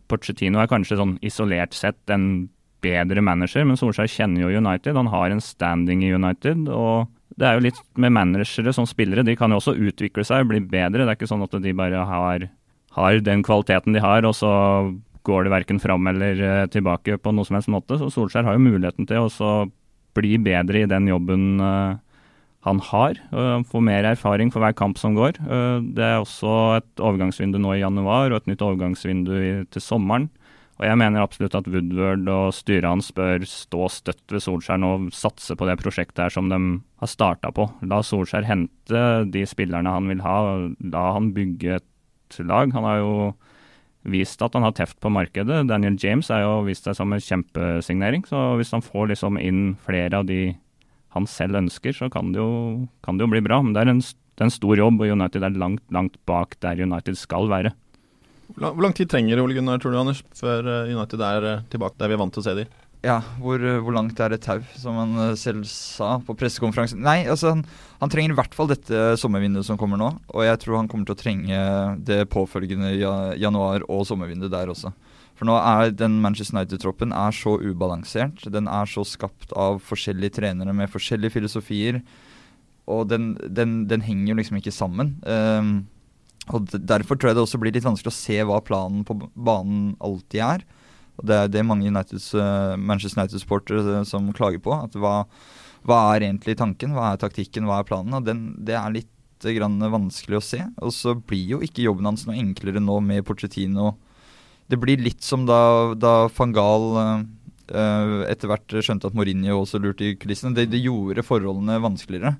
Pochettino 0.09 0.57
er 0.57 0.69
kanskje 0.71 0.95
sånn 0.97 1.19
isolert 1.21 1.75
sett 1.77 2.09
en 2.09 2.47
bedre 2.81 3.21
manager, 3.21 3.61
men 3.67 3.77
Solskjær 3.77 4.09
kjenner 4.09 4.47
jo 4.47 4.57
United. 4.57 4.97
Han 4.97 5.11
har 5.13 5.29
en 5.29 5.43
standing 5.43 6.01
i 6.01 6.09
United. 6.15 6.65
og 6.65 7.11
det 7.37 7.45
er 7.45 7.57
jo 7.57 7.65
litt 7.67 7.81
med 8.01 8.15
managere 8.15 8.73
som 8.73 8.87
spillere. 8.89 9.25
De 9.25 9.35
kan 9.37 9.53
jo 9.53 9.59
også 9.61 9.75
utvikle 9.77 10.25
seg 10.25 10.45
og 10.45 10.51
bli 10.53 10.61
bedre. 10.65 11.05
Det 11.05 11.11
er 11.11 11.19
ikke 11.19 11.29
sånn 11.29 11.45
at 11.45 11.53
de 11.61 11.73
bare 11.77 12.05
har, 12.09 12.47
har 12.97 13.19
den 13.21 13.43
kvaliteten 13.45 13.93
de 13.93 14.01
har, 14.01 14.25
og 14.25 14.33
så 14.37 14.51
går 15.27 15.45
det 15.45 15.53
verken 15.53 15.81
fram 15.83 16.07
eller 16.09 16.41
eh, 16.41 16.65
tilbake 16.71 17.19
på 17.21 17.33
noe 17.35 17.47
som 17.47 17.59
helst 17.59 17.71
måte. 17.71 17.99
Så 17.99 18.09
Solskjær 18.13 18.47
har 18.47 18.57
jo 18.57 18.63
muligheten 18.63 19.09
til 19.09 19.27
å 19.27 19.53
bli 20.17 20.37
bedre 20.41 20.81
i 20.81 20.89
den 20.89 21.09
jobben 21.11 21.61
eh, 21.61 21.97
han 22.67 22.81
har. 22.89 23.19
Uh, 23.31 23.61
få 23.67 23.79
mer 23.85 24.07
erfaring 24.09 24.49
for 24.51 24.63
hver 24.63 24.75
kamp 24.75 24.97
som 24.99 25.15
går. 25.17 25.37
Eh, 25.39 25.77
det 25.95 26.03
er 26.03 26.17
også 26.19 26.55
et 26.79 27.03
overgangsvindu 27.03 27.59
nå 27.61 27.75
i 27.75 27.83
januar 27.83 28.31
og 28.31 28.41
et 28.41 28.51
nytt 28.51 28.65
overgangsvindu 28.65 29.37
til 29.71 29.83
sommeren. 29.83 30.29
Og 30.77 30.85
jeg 30.85 30.97
mener 31.01 31.23
absolutt 31.23 31.55
at 31.57 31.67
Woodward 31.73 32.27
og 32.29 32.53
styret 32.53 32.85
hans 32.85 33.09
bør 33.17 33.45
stå 33.49 33.87
støtt 33.89 34.33
ved 34.33 34.43
Solskjær 34.45 34.77
nå 34.81 34.91
og 34.93 35.07
satse 35.15 35.57
på 35.57 35.65
det 35.65 35.79
prosjektet 35.81 36.27
her 36.27 36.33
som 36.33 36.51
de 36.51 36.59
har 37.01 37.09
starta 37.09 37.49
på. 37.53 37.65
La 37.89 38.03
Solskjær 38.05 38.45
hente 38.45 39.03
de 39.33 39.45
spillerne 39.49 39.95
han 39.95 40.09
vil 40.11 40.21
ha, 40.25 40.37
la 40.93 41.05
han 41.17 41.31
bygge 41.33 41.79
et 41.79 42.39
lag. 42.45 42.69
Han 42.75 42.85
har 42.85 43.01
jo 43.01 43.13
vist 44.07 44.41
at 44.45 44.53
han 44.53 44.67
har 44.67 44.75
teft 44.77 44.99
på 45.01 45.11
markedet. 45.11 45.63
Daniel 45.67 45.97
James 45.99 46.29
er 46.29 46.45
jo 46.45 46.61
vist 46.67 46.85
seg 46.85 46.99
som 46.99 47.11
en 47.13 47.25
kjempesignering. 47.25 48.27
Så 48.29 48.53
hvis 48.59 48.73
han 48.75 48.85
får 48.85 49.11
liksom 49.15 49.41
inn 49.41 49.73
flere 49.87 50.21
av 50.21 50.29
de 50.29 50.53
han 51.15 51.25
selv 51.25 51.57
ønsker, 51.57 51.95
så 51.95 52.11
kan 52.13 52.31
det 52.35 52.41
jo, 52.43 52.85
kan 53.01 53.17
det 53.17 53.25
jo 53.25 53.33
bli 53.33 53.41
bra. 53.41 53.63
Men 53.63 53.73
det 53.73 53.81
er, 53.81 53.91
en, 53.95 54.03
det 54.05 54.43
er 54.43 54.49
en 54.51 54.53
stor 54.53 54.77
jobb, 54.77 55.01
og 55.01 55.17
United 55.17 55.41
er 55.41 55.57
langt, 55.57 55.83
langt 55.93 56.21
bak 56.29 56.53
der 56.61 56.85
United 56.85 57.17
skal 57.17 57.49
være. 57.49 57.73
Hvor 58.55 58.81
lang, 58.81 58.95
tid 58.95 59.09
trenger 59.11 59.41
Ole 59.43 59.57
Gunnar, 59.57 59.79
tror 59.81 59.93
du, 59.93 59.99
Anders, 59.99 60.23
før 60.37 60.65
eh, 60.65 60.91
United 60.95 61.23
er 61.23 61.47
eh, 61.47 61.63
tilbake 61.71 61.99
der 61.99 62.11
vi 62.11 62.15
er 62.15 62.21
vant 62.21 62.33
til 62.33 62.43
å 62.43 62.47
se 62.47 62.53
dem? 62.61 62.75
Ja, 63.05 63.19
hvor, 63.43 63.61
øh, 63.61 63.81
hvor 63.85 63.93
langt 63.93 64.19
er 64.23 64.33
et 64.33 64.41
tau, 64.41 64.63
som 64.79 64.95
han 64.97 65.35
selv 65.37 65.67
sa 65.69 66.15
på 66.25 66.33
pressekonferansen. 66.39 67.03
Nei, 67.05 67.19
altså 67.29 67.51
han, 67.53 67.65
han 67.99 68.11
trenger 68.11 68.33
i 68.33 68.37
hvert 68.39 68.55
fall 68.57 68.71
dette 68.71 69.11
sommervinduet 69.21 69.67
som 69.67 69.77
kommer 69.79 69.99
nå. 70.01 70.09
Og 70.33 70.47
jeg 70.47 70.61
tror 70.63 70.79
han 70.79 70.89
kommer 70.89 71.09
til 71.09 71.17
å 71.17 71.19
trenge 71.19 71.59
det 72.07 72.23
påfølgende 72.33 72.95
januar- 73.37 73.85
og 73.85 74.07
sommervinduet 74.09 74.55
der 74.55 74.73
også. 74.73 74.95
For 75.37 75.45
nå 75.45 75.53
er 75.59 75.91
den 75.93 76.17
Manchester 76.23 76.57
United-troppen 76.57 77.13
er 77.13 77.35
så 77.35 77.59
ubalansert. 77.61 78.41
Den 78.49 78.69
er 78.71 78.89
så 78.89 79.03
skapt 79.05 79.53
av 79.53 79.77
forskjellige 79.85 80.39
trenere 80.39 80.73
med 80.73 80.89
forskjellige 80.89 81.35
filosofier. 81.35 82.01
Og 82.89 83.05
den, 83.11 83.35
den, 83.45 83.83
den 83.91 84.01
henger 84.01 84.31
jo 84.31 84.39
liksom 84.39 84.57
ikke 84.57 84.73
sammen. 84.73 85.13
Um, 85.27 85.85
og 86.53 86.71
Derfor 86.71 87.17
tror 87.17 87.31
jeg 87.31 87.37
det 87.37 87.43
også 87.43 87.59
blir 87.61 87.75
litt 87.75 87.85
vanskelig 87.85 88.13
å 88.13 88.17
se 88.17 88.37
hva 88.47 88.59
planen 88.63 89.03
på 89.07 89.17
banen 89.33 89.95
alltid 90.03 90.43
er. 90.45 90.65
Og 91.17 91.27
Det 91.27 91.37
er 91.37 91.51
det 91.51 91.65
mange 91.65 91.89
Uniteds, 91.89 92.31
uh, 92.37 92.77
Manchester 92.77 93.21
United-sportere 93.21 93.83
uh, 93.99 94.03
som 94.07 94.29
klager 94.37 94.61
på. 94.63 94.73
at 94.75 94.95
hva, 94.95 95.25
hva, 95.87 96.01
er 96.15 96.29
egentlig 96.29 96.57
tanken, 96.59 96.93
hva 96.95 97.13
er 97.13 97.21
taktikken, 97.21 97.67
hva 97.67 97.81
er 97.81 97.89
planen? 97.89 98.13
og 98.13 98.27
den, 98.27 98.51
Det 98.63 98.77
er 98.77 98.93
litt 98.93 99.13
grann 99.41 99.77
vanskelig 99.79 100.39
å 100.39 100.45
se. 100.45 100.61
Og 100.81 100.93
så 100.93 101.15
blir 101.17 101.57
jo 101.57 101.63
ikke 101.65 101.85
jobben 101.85 102.07
hans 102.09 102.25
noe 102.25 102.37
enklere 102.37 102.81
nå 102.81 102.99
med 103.05 103.25
Porcetino. 103.25 103.95
Det 104.67 104.79
blir 104.79 105.01
litt 105.01 105.23
som 105.23 105.45
da, 105.47 105.93
da 105.95 106.27
van 106.33 106.53
Gaal 106.55 106.87
etter 107.67 108.47
hvert 108.47 108.77
skjønte 108.79 109.09
at 109.09 109.15
Mourinho 109.15 109.57
også 109.59 109.79
lurte 109.83 110.05
i 110.07 110.15
kulissene. 110.15 110.55
Det, 110.55 110.69
det 110.71 110.79
gjorde 110.79 111.25
forholdene 111.27 111.81
vanskeligere. 111.83 112.37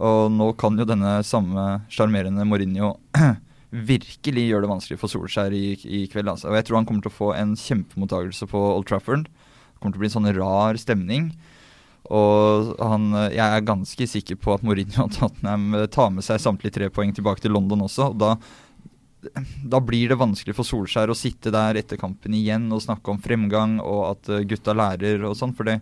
Og 0.00 0.32
nå 0.32 0.50
kan 0.60 0.78
jo 0.80 0.88
denne 0.88 1.18
samme 1.26 1.66
sjarmerende 1.92 2.46
Mourinho 2.48 2.94
virkelig 3.90 4.46
gjøre 4.48 4.64
det 4.64 4.72
vanskelig 4.72 4.98
for 5.00 5.12
Solskjær 5.12 5.54
i, 5.54 5.76
i 5.76 6.02
kveld. 6.10 6.32
Altså. 6.32 6.48
Og 6.50 6.58
jeg 6.58 6.68
tror 6.68 6.80
han 6.80 6.88
kommer 6.88 7.04
til 7.04 7.12
å 7.12 7.18
få 7.18 7.30
en 7.36 7.54
kjempemottagelse 7.58 8.48
på 8.50 8.62
Old 8.72 8.88
Trafford. 8.88 9.28
Det 9.28 9.82
kommer 9.82 9.94
til 9.94 10.00
å 10.00 10.04
bli 10.04 10.10
en 10.10 10.16
sånn 10.16 10.32
rar 10.38 10.80
stemning. 10.80 11.30
Og 12.10 12.72
han, 12.80 13.12
jeg 13.30 13.44
er 13.44 13.68
ganske 13.68 14.08
sikker 14.08 14.40
på 14.40 14.56
at 14.56 14.64
Mourinho 14.66 15.04
og 15.04 15.14
Tottenham 15.14 15.76
tar 15.92 16.10
med 16.14 16.26
seg 16.26 16.42
samtlige 16.42 16.78
tre 16.78 16.90
poeng 16.90 17.12
tilbake 17.14 17.44
til 17.44 17.54
London 17.54 17.86
også. 17.86 18.10
og 18.10 18.20
da 18.24 18.34
da 19.20 19.80
blir 19.84 20.08
det 20.08 20.16
vanskelig 20.16 20.54
for 20.56 20.64
Solskjær 20.64 21.10
å 21.12 21.18
sitte 21.18 21.52
der 21.52 21.76
etter 21.76 21.98
kampen 22.00 22.32
igjen 22.36 22.70
og 22.72 22.80
snakke 22.80 23.12
om 23.12 23.18
fremgang 23.20 23.74
og 23.82 24.00
at 24.14 24.30
gutta 24.48 24.72
lærer 24.72 25.26
og 25.28 25.36
sånn. 25.36 25.52
For 25.56 25.68
det, 25.68 25.74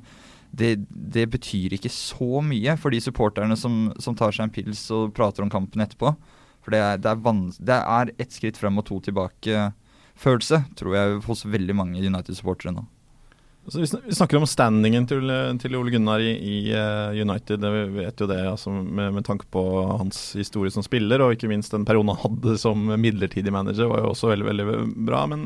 det, 0.50 0.74
det, 0.88 1.26
betyr 1.32 1.76
ikke 1.76 1.92
så 1.92 2.42
mye 2.44 2.76
for 2.80 2.94
de 2.94 3.00
supporterne 3.02 3.56
som, 3.58 3.88
som, 4.00 4.16
tar 4.18 4.34
seg 4.34 4.48
en 4.48 4.54
pils 4.54 4.84
og 4.94 5.12
prater 5.16 5.44
om 5.44 5.52
kampen 5.52 5.84
etterpå. 5.84 6.14
For 6.64 6.74
det 6.74 6.82
er, 6.84 7.00
det 7.00 7.74
er, 7.74 7.82
er 7.84 8.14
ett 8.18 8.34
skritt 8.34 8.58
frem 8.60 8.80
og 8.80 8.86
to 8.88 9.00
tilbake-følelse, 9.06 10.62
tror 10.78 10.96
jeg, 10.96 11.18
hos 11.28 11.46
veldig 11.48 11.76
mange 11.76 12.04
United-supportere 12.04 12.74
nå. 12.76 12.86
Altså, 13.68 13.82
vi 13.84 14.14
snakker 14.16 14.38
om 14.38 14.46
standingen 14.48 15.04
til, 15.04 15.28
til 15.60 15.74
Ole 15.76 15.92
Gunnar 15.92 16.22
i, 16.24 16.30
i 16.32 16.54
uh, 16.72 17.12
United. 17.12 17.60
Vi 17.60 17.82
vet 17.98 18.22
jo 18.22 18.28
det 18.30 18.38
altså, 18.48 18.72
med, 18.72 19.12
med, 19.18 19.26
tanke 19.26 19.44
på 19.52 19.62
hans 20.00 20.30
historie 20.38 20.72
som 20.72 20.84
spiller, 20.84 21.20
og 21.20 21.34
ikke 21.36 21.50
minst 21.52 21.74
den 21.76 21.84
perioden 21.88 22.14
han 22.14 22.22
hadde 22.22 22.54
som 22.62 22.86
midlertidig 22.96 23.52
manager, 23.52 23.90
var 23.92 24.00
jo 24.00 24.14
også 24.14 24.32
veldig 24.32 24.46
veldig 24.48 24.78
bra. 25.10 25.26
Men 25.28 25.44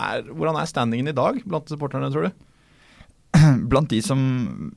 er, 0.00 0.24
hvordan 0.32 0.56
er 0.56 0.70
standingen 0.70 1.12
i 1.12 1.16
dag 1.18 1.42
blant 1.44 1.68
supporterne, 1.68 2.08
tror 2.14 2.30
du? 2.30 2.48
blant 3.70 3.90
de 3.90 3.98
som 4.04 4.20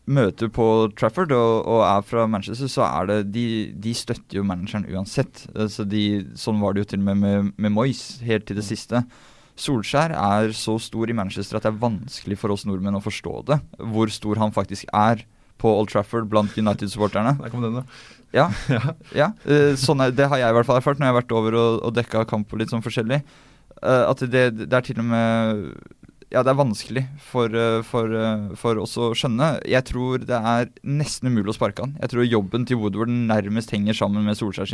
møter 0.08 0.50
på 0.54 0.66
Trafford 0.98 1.34
og, 1.36 1.54
og, 1.68 1.82
er 1.86 2.04
fra 2.08 2.26
Manchester, 2.32 2.70
så 2.72 2.86
er 2.88 3.10
det 3.10 3.20
de, 3.36 3.46
de 3.84 3.94
støtter 3.98 4.40
jo 4.40 4.46
manageren 4.48 4.88
uansett. 4.88 5.46
Altså 5.54 5.86
de, 5.88 6.26
sånn 6.40 6.62
var 6.64 6.76
det 6.76 6.86
jo 6.86 6.92
til 6.94 7.04
og 7.04 7.08
med 7.10 7.24
med, 7.24 7.54
med 7.58 7.76
Moyes 7.76 8.06
helt 8.26 8.48
til 8.48 8.60
det 8.60 8.66
mm. 8.66 8.72
siste. 8.72 9.04
Solskjær 9.60 10.12
er 10.16 10.52
så 10.56 10.76
stor 10.84 11.12
i 11.12 11.16
Manchester 11.16 11.60
at 11.60 11.68
det 11.68 11.72
er 11.72 11.84
vanskelig 11.84 12.40
for 12.42 12.52
oss 12.56 12.66
nordmenn 12.68 12.98
å 12.98 13.04
forstå 13.04 13.38
det. 13.52 13.60
Hvor 13.80 14.12
stor 14.12 14.42
han 14.42 14.56
faktisk 14.56 14.90
er 14.92 15.24
på 15.62 15.72
Old 15.72 15.92
Trafford 15.92 16.28
blant 16.32 16.56
United-supporterne. 16.60 17.38
Der 17.40 17.52
kom 17.52 17.64
den, 17.64 17.80
da. 17.80 17.86
Ja, 18.36 18.50
ja. 19.22 19.32
Uh, 19.48 19.74
sånn 19.80 20.04
er, 20.04 20.16
det 20.16 20.28
har 20.32 20.42
jeg 20.42 20.52
i 20.52 20.58
hvert 20.58 20.68
fall 20.68 20.82
erfart 20.82 21.00
når 21.00 21.08
jeg 21.08 21.14
har 21.14 21.22
vært 21.22 21.36
over 21.38 21.60
og, 21.60 21.78
og 21.88 21.96
dekka 21.96 22.26
kamper 22.28 22.60
litt 22.60 22.74
sånn 22.74 22.84
forskjellig. 22.84 23.22
Uh, 23.80 24.04
at 24.10 24.24
det, 24.28 24.50
det, 24.66 24.72
er 24.74 24.86
til 24.86 25.00
og 25.00 25.08
med 25.08 25.64
ja, 26.36 26.44
det 26.44 26.52
er 26.52 26.60
vanskelig 26.60 27.06
for, 27.24 27.54
eh, 27.56 27.82
for, 27.88 28.12
eh, 28.12 28.56
for, 28.60 28.80
oss 28.84 28.98
å 29.00 29.14
skjønne. 29.16 29.62
Jeg 29.64 29.88
tror 29.88 30.26
det 30.28 30.36
er 30.36 30.68
nesten 30.84 31.32
umulig 31.32 31.54
å 31.54 31.56
sparke 31.56 31.86
han. 31.86 31.96
Jeg 32.02 32.12
tror 32.12 32.28
jobben 32.28 32.66
til 32.68 32.82
Woodward 32.82 33.10
nærmest 33.10 33.72
henger 33.72 33.96
sammen 33.96 34.26
med 34.26 34.36
Solskjær 34.36 34.68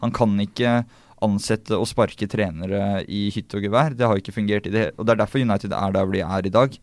Han 0.00 0.10
kan 0.10 0.38
ikke 0.38 0.84
ansette 1.22 1.74
og 1.74 1.86
sparke 1.86 2.28
trenere 2.30 3.04
i 3.08 3.30
hytte 3.30 3.58
og 3.58 3.62
gevær. 3.62 3.94
Det 3.96 4.06
har 4.06 4.16
ikke 4.18 4.34
fungert 4.34 4.66
i 4.66 4.74
det. 4.74 4.94
Og 4.98 5.06
det 5.06 5.14
er 5.14 5.22
derfor 5.24 5.38
United 5.40 5.72
er 5.72 5.92
der 5.92 6.06
de 6.06 6.20
er 6.20 6.46
i 6.46 6.50
dag. 6.50 6.78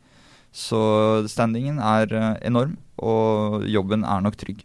Så 0.52 1.28
standingen 1.28 1.80
er 1.80 2.08
eh, 2.14 2.48
enorm, 2.48 2.78
og 2.98 3.68
jobben 3.68 4.06
er 4.08 4.24
nok 4.24 4.38
trygg. 4.40 4.64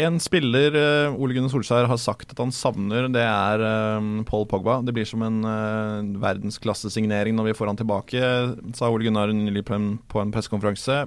En 0.00 0.16
spiller 0.22 0.72
uh, 0.72 1.20
Ole 1.20 1.34
Gunnar 1.36 1.52
Solskjær 1.52 1.88
har 1.90 1.98
sagt 2.00 2.30
at 2.32 2.38
han 2.40 2.52
savner, 2.54 3.10
det 3.12 3.24
er 3.26 3.60
uh, 3.60 4.22
Paul 4.28 4.46
Pogba. 4.48 4.78
Det 4.86 4.94
blir 4.96 5.08
som 5.08 5.24
en 5.26 5.42
uh, 5.44 6.20
verdensklassesignering 6.22 7.36
når 7.36 7.50
vi 7.50 7.56
får 7.58 7.72
han 7.72 7.80
tilbake, 7.80 8.22
sa 8.78 8.88
Ole 8.88 9.04
Gunnar 9.08 9.34
nylig 9.36 9.66
på 9.68 9.76
en, 9.76 9.90
på 10.08 10.22
en 10.22 10.32
pressekonferanse. 10.32 11.02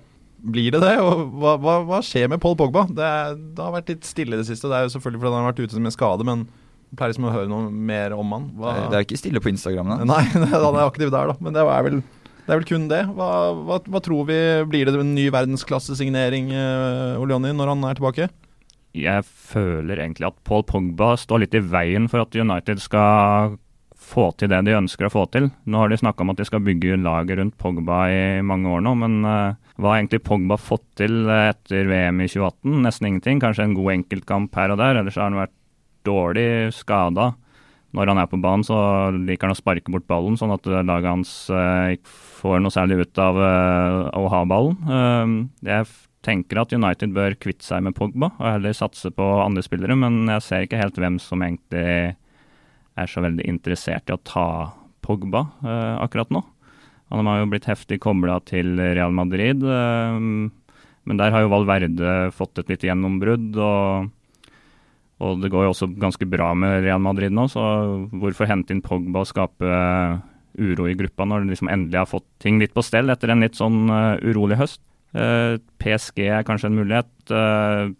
Blir 0.45 0.75
det 0.75 0.83
det? 0.83 0.93
Og 1.01 1.23
hva, 1.41 1.55
hva, 1.57 1.79
hva 1.87 2.03
skjer 2.05 2.29
med 2.29 2.41
Paul 2.43 2.57
Pogba? 2.59 2.85
Det, 2.91 3.01
er, 3.01 3.33
det, 3.39 3.63
har 3.63 3.73
vært 3.73 3.89
litt 3.89 4.05
stille 4.05 4.37
i 4.37 4.43
det 4.43 4.45
siste. 4.51 4.69
Det 4.69 4.77
er 4.77 4.85
jo 4.85 4.93
selvfølgelig 4.93 5.23
fordi 5.23 5.33
han 5.33 5.41
har 5.47 5.49
vært 5.55 5.63
ute 5.65 5.81
med 5.81 5.95
skade, 5.95 6.27
men 6.27 6.45
jeg 6.45 6.99
pleier 6.99 7.15
liksom 7.15 7.25
å 7.31 7.33
høre 7.33 7.49
noe 7.49 7.71
mer 7.73 8.13
om 8.13 8.37
han. 8.37 8.47
Hva... 8.59 8.75
Det 8.91 8.99
er 8.99 9.07
ikke 9.07 9.17
stille 9.17 9.41
på 9.41 9.49
Instagram, 9.49 9.95
da. 9.95 10.05
Nei, 10.05 10.21
han 10.53 10.69
er 10.69 10.83
aktiv 10.85 11.09
der, 11.09 11.33
da. 11.33 11.39
Men 11.41 11.57
det 11.57 11.65
er 11.65 11.89
vel, 11.89 12.01
det 12.45 12.53
er 12.53 12.61
vel 12.61 12.69
kun 12.69 12.85
det. 12.91 13.01
Hva, 13.17 13.29
hva, 13.65 13.81
hva, 13.89 14.05
tror 14.05 14.29
vi 14.29 14.39
Blir 14.69 14.85
det 14.85 14.99
en 15.01 15.15
ny 15.17 15.25
verdensklassesignering, 15.33 16.53
uh, 16.53 17.23
Olioni, 17.23 17.55
når 17.57 17.73
han 17.73 17.89
er 17.89 17.97
tilbake? 17.97 18.29
Jeg 18.95 19.25
føler 19.27 19.99
egentlig 19.99 20.29
at 20.29 20.41
Paul 20.47 20.63
Pogba 20.67 21.15
står 21.19 21.43
litt 21.43 21.55
i 21.57 21.63
veien 21.63 22.07
for 22.11 22.23
at 22.23 22.35
United 22.35 22.81
skal 22.83 23.57
få 24.05 24.29
til 24.37 24.51
det 24.51 24.61
de 24.67 24.75
ønsker 24.77 25.07
å 25.07 25.13
få 25.13 25.25
til. 25.33 25.49
Nå 25.65 25.81
har 25.81 25.91
de 25.91 25.99
snakka 25.99 26.23
om 26.23 26.33
at 26.33 26.39
de 26.39 26.47
skal 26.47 26.63
bygge 26.63 26.99
laget 27.01 27.39
rundt 27.39 27.57
Pogba 27.61 28.05
i 28.11 28.41
mange 28.45 28.69
år 28.71 28.83
nå, 28.85 28.93
men 29.01 29.17
uh, 29.25 29.55
hva 29.79 29.93
har 29.93 30.01
egentlig 30.01 30.23
Pogba 30.27 30.59
fått 30.61 30.85
til 31.01 31.25
etter 31.31 31.89
VM 31.89 32.21
i 32.23 32.29
2018? 32.29 32.83
Nesten 32.85 33.09
ingenting. 33.09 33.41
Kanskje 33.43 33.65
en 33.67 33.77
god 33.77 33.95
enkeltkamp 33.97 34.55
her 34.59 34.75
og 34.75 34.79
der, 34.81 35.01
ellers 35.01 35.17
har 35.19 35.29
han 35.29 35.41
vært 35.41 35.55
dårlig 36.05 36.47
skada. 36.75 37.33
Når 37.95 38.11
han 38.11 38.19
er 38.19 38.29
på 38.29 38.39
banen, 38.43 38.65
så 38.67 38.77
liker 39.15 39.47
han 39.47 39.55
å 39.55 39.57
sparke 39.57 39.91
bort 39.91 40.07
ballen, 40.09 40.35
sånn 40.39 40.53
at 40.53 40.67
laget 40.67 41.11
hans 41.11 41.35
uh, 41.51 41.95
ikke 41.95 42.17
får 42.41 42.59
noe 42.61 42.75
særlig 42.75 43.05
ut 43.05 43.23
av 43.23 43.39
uh, 43.39 44.01
å 44.19 44.27
ha 44.31 44.43
ballen. 44.47 45.49
jeg 45.65 45.87
tenker 46.25 46.59
at 46.61 46.73
United 46.75 47.13
bør 47.15 47.37
kvitte 47.37 47.65
seg 47.67 47.83
med 47.85 47.95
Pogba 47.97 48.31
og 48.33 48.47
heller 48.47 48.75
satse 48.75 49.11
på 49.13 49.25
andre 49.43 49.63
spillere, 49.65 49.97
men 49.99 50.25
jeg 50.33 50.45
ser 50.45 50.65
ikke 50.65 50.81
helt 50.81 50.97
hvem 51.01 51.19
som 51.21 51.43
egentlig 51.45 52.15
er 52.95 53.11
så 53.11 53.23
veldig 53.23 53.45
interessert 53.49 54.09
i 54.09 54.15
å 54.15 54.21
ta 54.23 54.47
Pogba 55.05 55.45
uh, 55.61 56.01
akkurat 56.01 56.31
nå. 56.33 56.41
Han 57.13 57.27
har 57.29 57.41
jo 57.41 57.49
blitt 57.51 57.67
heftig 57.69 57.99
kobla 58.01 58.39
til 58.47 58.79
Real 58.79 59.13
Madrid, 59.13 59.61
uh, 59.61 60.17
men 61.05 61.19
der 61.21 61.33
har 61.35 61.45
jo 61.45 61.51
Valverde 61.53 62.31
fått 62.33 62.63
et 62.63 62.71
lite 62.71 62.89
gjennombrudd. 62.89 63.59
Og, 63.61 64.07
og, 65.21 65.43
det 65.43 65.51
går 65.53 65.67
jo 65.67 65.75
også 65.75 65.91
ganske 66.01 66.25
bra 66.29 66.49
med 66.57 66.79
Real 66.87 67.03
Madrid 67.03 67.35
nå, 67.35 67.45
så 67.51 67.61
hvorfor 68.15 68.49
hente 68.49 68.73
inn 68.73 68.81
Pogba 68.85 69.21
og 69.21 69.29
skape 69.29 69.75
uro 70.55 70.87
i 70.87 70.95
gruppa 70.97 71.27
når 71.27 71.43
de 71.43 71.51
liksom 71.51 71.69
endelig 71.69 71.99
har 71.99 72.09
fått 72.09 72.27
ting 72.41 72.57
litt 72.61 72.73
på 72.73 72.83
stell 72.85 73.11
etter 73.11 73.33
en 73.33 73.43
litt 73.43 73.59
sånn 73.59 73.85
uh, 73.91 74.15
urolig 74.25 74.57
høst? 74.63 74.81
Eh, 75.15 75.57
PSG 75.79 76.25
er 76.27 76.43
kanskje 76.47 76.71
en 76.71 76.79
mulighet. 76.79 77.11
Det 77.29 77.39
eh, 77.39 77.93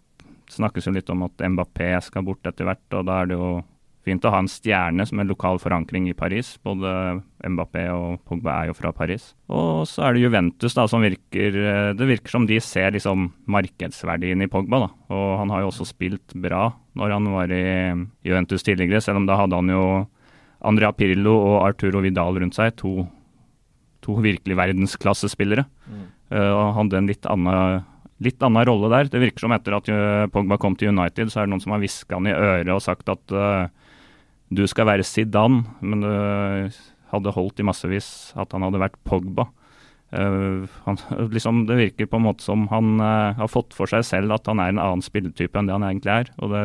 snakkes 0.52 0.86
jo 0.86 0.94
litt 0.94 1.08
om 1.10 1.24
at 1.26 1.40
Mbappé 1.42 1.94
skal 2.04 2.26
bort 2.26 2.46
etter 2.46 2.68
hvert, 2.68 2.84
og 2.94 3.08
da 3.08 3.22
er 3.22 3.30
det 3.30 3.38
jo 3.38 3.48
fint 4.06 4.22
å 4.22 4.30
ha 4.30 4.38
en 4.38 4.50
stjerne 4.50 5.02
som 5.08 5.18
en 5.18 5.26
lokal 5.26 5.58
forankring 5.58 6.06
i 6.06 6.14
Paris. 6.14 6.52
Både 6.62 6.90
Mbappé 7.42 7.88
og 7.90 8.20
Pogba 8.28 8.60
er 8.60 8.70
jo 8.70 8.76
fra 8.78 8.92
Paris. 8.94 9.32
Og 9.50 9.82
så 9.90 10.04
er 10.06 10.14
det 10.14 10.22
Juventus 10.22 10.76
da, 10.78 10.84
som 10.90 11.02
virker 11.02 11.56
eh, 11.58 11.90
Det 11.98 12.06
virker 12.06 12.36
som 12.36 12.46
de 12.46 12.60
ser 12.62 12.94
liksom 12.94 13.30
markedsverdien 13.50 14.44
i 14.44 14.50
Pogba. 14.52 14.84
da. 14.84 14.90
Og 15.16 15.26
han 15.40 15.54
har 15.54 15.64
jo 15.64 15.72
også 15.72 15.88
spilt 15.88 16.36
bra 16.36 16.68
når 16.96 17.16
han 17.16 17.32
var 17.32 17.50
i 17.52 17.64
Juventus 18.24 18.62
tidligere, 18.64 19.02
selv 19.04 19.20
om 19.20 19.26
da 19.28 19.40
hadde 19.40 19.58
han 19.58 19.68
jo 19.68 19.82
Andrea 20.66 20.92
Pirlo 20.96 21.34
og 21.36 21.58
Arturo 21.66 22.00
Vidal 22.04 22.38
rundt 22.40 22.56
seg. 22.56 22.72
To, 22.80 23.04
to 24.06 24.16
virkelig 24.22 24.56
verdensklassespillere. 24.58 25.66
Mm. 25.90 26.06
Uh, 26.32 26.52
og 26.52 26.74
hadde 26.80 27.00
en 27.00 27.10
litt 27.10 27.28
annen, 27.30 27.84
litt 28.24 28.42
annen 28.46 28.66
rolle 28.68 28.90
der. 28.92 29.10
Det 29.12 29.22
virker 29.22 29.46
som 29.46 29.54
etter 29.54 29.76
at 29.76 29.90
eh, 29.92 30.24
Pogba 30.32 30.56
kom 30.60 30.72
til 30.78 30.88
United, 30.88 31.28
så 31.28 31.42
er 31.42 31.46
det 31.46 31.52
noen 31.52 31.60
som 31.60 31.74
har 31.74 31.82
hviska 31.82 32.16
han 32.16 32.28
i 32.30 32.32
øret 32.32 32.72
og 32.72 32.80
sagt 32.80 33.10
at 33.12 33.34
uh, 33.36 33.68
du 34.48 34.62
skal 34.70 34.88
være 34.88 35.04
Zidane, 35.04 35.66
men 35.84 36.00
det 36.00 36.16
hadde 37.12 37.34
holdt 37.36 37.60
i 37.60 37.66
massevis 37.66 38.08
at 38.40 38.56
han 38.56 38.64
hadde 38.64 38.80
vært 38.80 38.96
Pogba. 39.04 39.50
Uh, 40.14 40.64
han, 40.86 40.98
liksom, 41.36 41.66
det 41.68 41.76
virker 41.82 42.08
på 42.08 42.16
en 42.16 42.24
måte 42.30 42.46
som 42.46 42.64
han 42.72 42.96
har 43.02 43.52
fått 43.52 43.76
for 43.76 43.90
seg 43.90 44.06
selv 44.08 44.38
at 44.38 44.48
han 44.48 44.62
er 44.64 44.72
en 44.72 44.82
annen 44.82 45.04
spilletype 45.04 45.60
enn 45.60 45.68
det 45.68 45.76
han 45.76 45.86
egentlig 45.90 46.14
er. 46.14 46.32
Og 46.40 46.54
det 46.54 46.64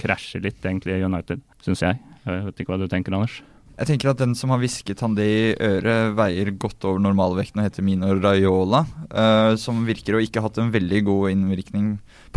krasjer 0.00 0.46
litt 0.48 0.64
egentlig 0.64 0.96
i 0.96 1.04
United, 1.04 1.44
syns 1.66 1.84
jeg. 1.84 2.00
Jeg 2.24 2.48
vet 2.48 2.64
ikke 2.64 2.72
hva 2.72 2.80
du 2.80 2.88
tenker, 2.90 3.14
Anders? 3.14 3.42
Jeg 3.76 3.90
tenker 3.90 4.08
at 4.08 4.20
Den 4.22 4.32
som 4.38 4.52
har 4.54 4.60
hvisket 4.62 5.02
han 5.04 5.16
det 5.18 5.26
i 5.26 5.48
øret, 5.60 6.14
veier 6.16 6.48
godt 6.56 6.84
over 6.88 7.00
normalvekten 7.02 7.60
og 7.60 7.66
heter 7.66 7.84
Mino 7.84 8.14
Raiola. 8.16 8.86
Uh, 9.12 9.52
som 9.60 9.84
virker 9.84 10.16
å 10.16 10.22
ikke 10.24 10.40
ha 10.40 10.48
hatt 10.48 10.60
en 10.62 10.72
veldig 10.72 11.02
god 11.04 11.34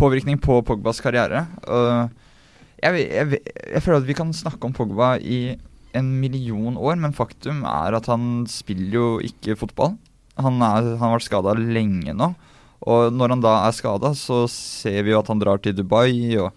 påvirkning 0.00 0.36
på 0.44 0.58
Pogbas 0.68 1.00
karriere. 1.00 1.46
Uh, 1.64 2.12
jeg, 2.80 3.06
jeg, 3.08 3.40
jeg, 3.40 3.82
føler 3.84 4.02
at 4.02 4.08
vi 4.08 4.16
kan 4.18 4.34
snakke 4.36 4.68
om 4.68 4.76
Pogba 4.76 5.14
i 5.16 5.56
en 5.96 6.10
million 6.20 6.76
år, 6.76 7.00
men 7.00 7.16
faktum 7.16 7.64
er 7.66 7.96
at 7.96 8.08
han 8.12 8.44
spiller 8.48 8.98
jo 8.98 9.08
ikke 9.24 9.56
fotball. 9.58 9.96
Han, 10.40 10.60
er, 10.60 10.92
han 11.00 11.06
har 11.06 11.16
vært 11.16 11.28
skada 11.28 11.56
lenge 11.56 12.14
nå. 12.16 12.34
Og 12.88 13.16
når 13.16 13.34
han 13.34 13.42
da 13.44 13.54
er 13.64 13.76
skada, 13.76 14.12
så 14.16 14.44
ser 14.48 15.02
vi 15.04 15.12
jo 15.12 15.20
at 15.20 15.32
han 15.32 15.40
drar 15.40 15.60
til 15.60 15.74
Dubai. 15.76 16.36
og 16.40 16.52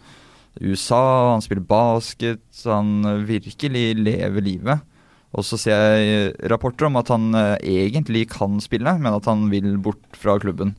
USA, 0.62 1.34
han 1.34 1.42
spiller 1.42 1.66
basket, 1.66 2.44
han 2.68 3.02
virkelig 3.26 3.86
lever 3.98 4.46
livet. 4.46 4.90
Og 5.34 5.46
så 5.48 5.58
ser 5.58 5.80
jeg 5.98 6.34
rapporter 6.52 6.88
om 6.88 7.00
at 7.00 7.10
han 7.10 7.34
eh, 7.34 7.56
egentlig 7.88 8.28
kan 8.36 8.60
spille, 8.62 8.98
men 9.02 9.16
at 9.16 9.26
han 9.30 9.48
vil 9.50 9.80
bort 9.82 10.20
fra 10.20 10.38
klubben. 10.42 10.76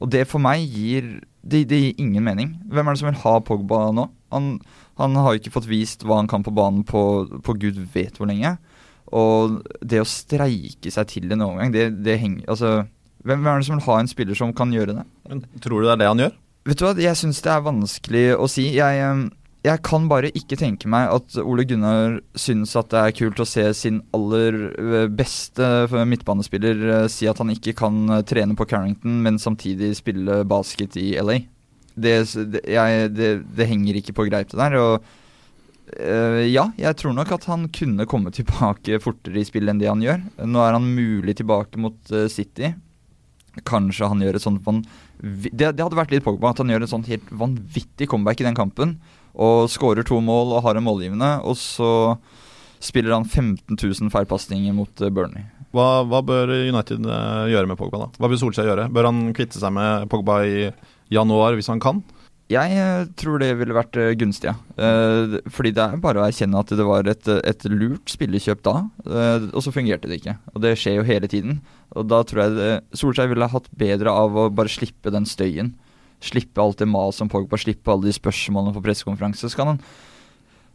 Og 0.00 0.08
det 0.10 0.24
for 0.30 0.42
meg 0.42 0.64
gir 0.64 1.18
det, 1.44 1.66
det 1.68 1.80
gir 1.80 2.00
ingen 2.00 2.24
mening. 2.24 2.54
Hvem 2.72 2.88
er 2.88 2.96
det 2.96 3.02
som 3.02 3.10
vil 3.10 3.20
ha 3.20 3.34
Pogba 3.44 3.86
nå? 3.94 4.08
Han, 4.32 4.54
han 4.98 5.18
har 5.20 5.36
ikke 5.36 5.52
fått 5.54 5.68
vist 5.68 6.02
hva 6.06 6.22
han 6.22 6.30
kan 6.30 6.44
på 6.46 6.54
banen 6.54 6.82
på, 6.88 7.02
på 7.44 7.56
gud 7.60 7.78
vet 7.92 8.16
hvor 8.18 8.30
lenge. 8.30 8.56
Og 9.14 9.60
det 9.84 10.00
å 10.00 10.08
streike 10.08 10.90
seg 10.90 11.10
til 11.12 11.34
en 11.34 11.44
overgang, 11.44 11.74
det, 11.74 11.90
det 12.02 12.16
henger 12.22 12.48
Altså, 12.50 12.70
hvem 13.28 13.44
er 13.46 13.60
det 13.60 13.68
som 13.68 13.76
vil 13.76 13.86
ha 13.86 13.98
en 14.00 14.10
spiller 14.10 14.38
som 14.38 14.54
kan 14.56 14.72
gjøre 14.74 14.96
det? 14.96 15.04
Men 15.28 15.44
Tror 15.60 15.84
du 15.84 15.86
det 15.86 15.92
er 15.94 16.00
det 16.00 16.08
han 16.08 16.24
gjør? 16.24 16.34
Vet 16.64 16.80
du 16.80 16.86
hva, 16.86 16.94
jeg 16.96 17.16
syns 17.20 17.42
det 17.44 17.50
er 17.52 17.64
vanskelig 17.64 18.22
å 18.40 18.46
si. 18.48 18.70
Jeg, 18.72 19.08
jeg, 19.66 19.80
kan 19.84 20.06
bare 20.08 20.30
ikke 20.32 20.56
tenke 20.56 20.88
meg 20.88 21.10
at 21.12 21.36
Ole 21.42 21.66
Gunnar 21.68 22.16
syns 22.40 22.72
at 22.80 22.88
det 22.94 23.02
er 23.02 23.16
kult 23.18 23.42
å 23.44 23.48
se 23.48 23.66
sin 23.76 23.98
aller 24.16 24.56
beste 25.12 25.68
midtbanespiller 26.08 27.04
si 27.12 27.28
at 27.28 27.42
han 27.42 27.52
ikke 27.52 27.76
kan 27.82 28.22
trene 28.24 28.56
på 28.56 28.68
Carrington, 28.70 29.20
men 29.26 29.40
samtidig 29.42 29.92
spille 30.00 30.40
basket 30.48 30.96
i 31.00 31.10
LA. 31.20 31.42
Det, 31.94 32.16
jeg, 32.64 33.12
det, 33.12 33.30
det 33.44 33.68
henger 33.68 34.00
ikke 34.00 34.16
på 34.16 34.28
greip, 34.30 34.48
det 34.48 34.62
der. 34.64 34.80
Og 34.80 35.20
ja, 36.48 36.70
jeg 36.80 36.96
tror 36.96 37.12
nok 37.12 37.36
at 37.36 37.44
han 37.52 37.68
kunne 37.76 38.08
komme 38.08 38.32
tilbake 38.32 39.04
fortere 39.04 39.42
i 39.42 39.44
spill 39.44 39.68
enn 39.68 39.84
det 39.84 39.92
han 39.92 40.00
gjør. 40.02 40.24
Nå 40.48 40.64
er 40.64 40.78
han 40.80 40.94
mulig 40.96 41.36
tilbake 41.42 41.76
mot 41.76 42.16
City. 42.32 42.72
Kanskje 43.68 44.08
han 44.08 44.24
gjør 44.24 44.40
et 44.40 44.48
sånt 44.48 44.64
det, 45.24 45.72
det, 45.72 45.82
hadde 45.82 45.96
vært 45.98 46.12
litt 46.12 46.24
Pogba 46.24 46.52
at 46.52 46.60
han 46.60 46.70
gjør 46.72 46.84
et 46.84 46.92
sånt 46.92 47.08
helt 47.08 47.28
vanvittig 47.32 48.08
comeback 48.10 48.42
i 48.42 48.48
den 48.48 48.58
kampen. 48.58 48.98
Og 49.34 49.66
skårer 49.72 50.06
to 50.06 50.20
mål 50.22 50.54
og 50.54 50.64
har 50.66 50.78
en 50.78 50.86
målgivende, 50.86 51.30
og 51.42 51.56
så 51.58 51.88
spiller 52.84 53.16
han 53.16 53.24
15 53.24 53.74
000 53.74 54.12
feilpasninger 54.12 54.74
mot 54.76 55.02
eh, 55.02 55.10
Burnley. 55.10 55.46
Hva, 55.74 56.04
hva, 56.06 56.20
bør 56.22 56.52
United 56.54 57.08
eh, 57.08 57.46
gjøre 57.54 57.70
med 57.70 57.80
Pogba, 57.80 58.04
da? 58.04 58.10
Hva 58.20 58.30
bør 58.30 58.38
Solskjær 58.38 58.68
gjøre? 58.70 58.90
Bør 58.94 59.08
han 59.10 59.24
kvitte 59.34 59.58
seg 59.58 59.74
med 59.74 60.06
Pogba 60.12 60.42
i 60.46 60.68
januar 61.12 61.56
hvis 61.58 61.72
han 61.72 61.82
kan? 61.82 62.04
Jeg 62.52 62.76
eh, 62.76 63.06
tror 63.16 63.40
det 63.40 63.54
ville 63.56 63.76
vært 63.76 63.96
gunstig, 64.20 64.50
ja. 64.50 64.88
fordi 65.48 65.70
det 65.72 65.84
er 65.84 66.02
bare 66.02 66.20
å 66.20 66.26
erkjenne 66.26 66.60
at 66.60 66.74
det 66.76 66.84
var 66.84 67.08
et, 67.08 67.30
et 67.40 67.64
lurt 67.72 68.12
spillekjøp 68.12 68.60
da, 68.66 68.74
og 69.48 69.60
så 69.64 69.72
fungerte 69.72 70.10
det 70.10 70.20
ikke. 70.20 70.36
Og 70.52 70.60
det 70.66 70.74
skjer 70.76 70.98
jo 70.98 71.06
hele 71.08 71.30
tiden. 71.30 71.62
Og 71.96 72.04
da 72.10 72.20
tror 72.26 72.42
jeg 72.44 72.56
det, 72.58 72.68
Solskjær 73.00 73.30
ville 73.32 73.48
hatt 73.48 73.70
bedre 73.80 74.12
av 74.12 74.36
å 74.36 74.50
bare 74.52 74.72
slippe 74.72 75.12
den 75.14 75.24
støyen. 75.28 75.72
Slippe 76.24 76.60
alt 76.60 76.80
det 76.80 76.88
maset 76.88 77.24
om 77.24 77.30
Pogba, 77.32 77.58
slippe 77.60 77.92
alle 77.92 78.08
de 78.08 78.16
spørsmålene 78.16 78.74
på 78.76 78.82
pressekonferanse. 78.84 79.48
Så 79.48 79.60
kan 79.60 79.74
han 79.74 79.86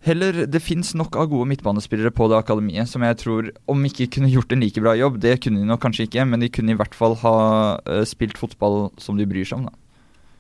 Heller, 0.01 0.45
Det 0.47 0.61
fins 0.63 0.93
nok 0.95 1.17
av 1.19 1.27
gode 1.27 1.49
midtbanespillere 1.49 2.13
på 2.15 2.29
det 2.31 2.38
akademiet 2.39 2.88
som 2.88 3.03
jeg 3.03 3.17
tror, 3.19 3.49
om 3.67 3.81
ikke 3.83 4.07
kunne 4.15 4.31
gjort 4.31 4.53
en 4.55 4.63
like 4.63 4.79
bra 4.79 4.93
jobb, 4.95 5.19
det 5.19 5.41
kunne 5.43 5.59
de 5.59 5.67
nok 5.67 5.81
kanskje 5.83 6.05
ikke, 6.07 6.23
men 6.23 6.39
de 6.39 6.47
kunne 6.47 6.71
i 6.71 6.77
hvert 6.79 6.95
fall 6.95 7.17
ha 7.19 7.33
spilt 8.07 8.39
fotball 8.39 8.93
som 8.95 9.19
de 9.19 9.27
bryr 9.27 9.43
seg 9.43 9.59
om. 9.59 9.67
da. 9.67 9.88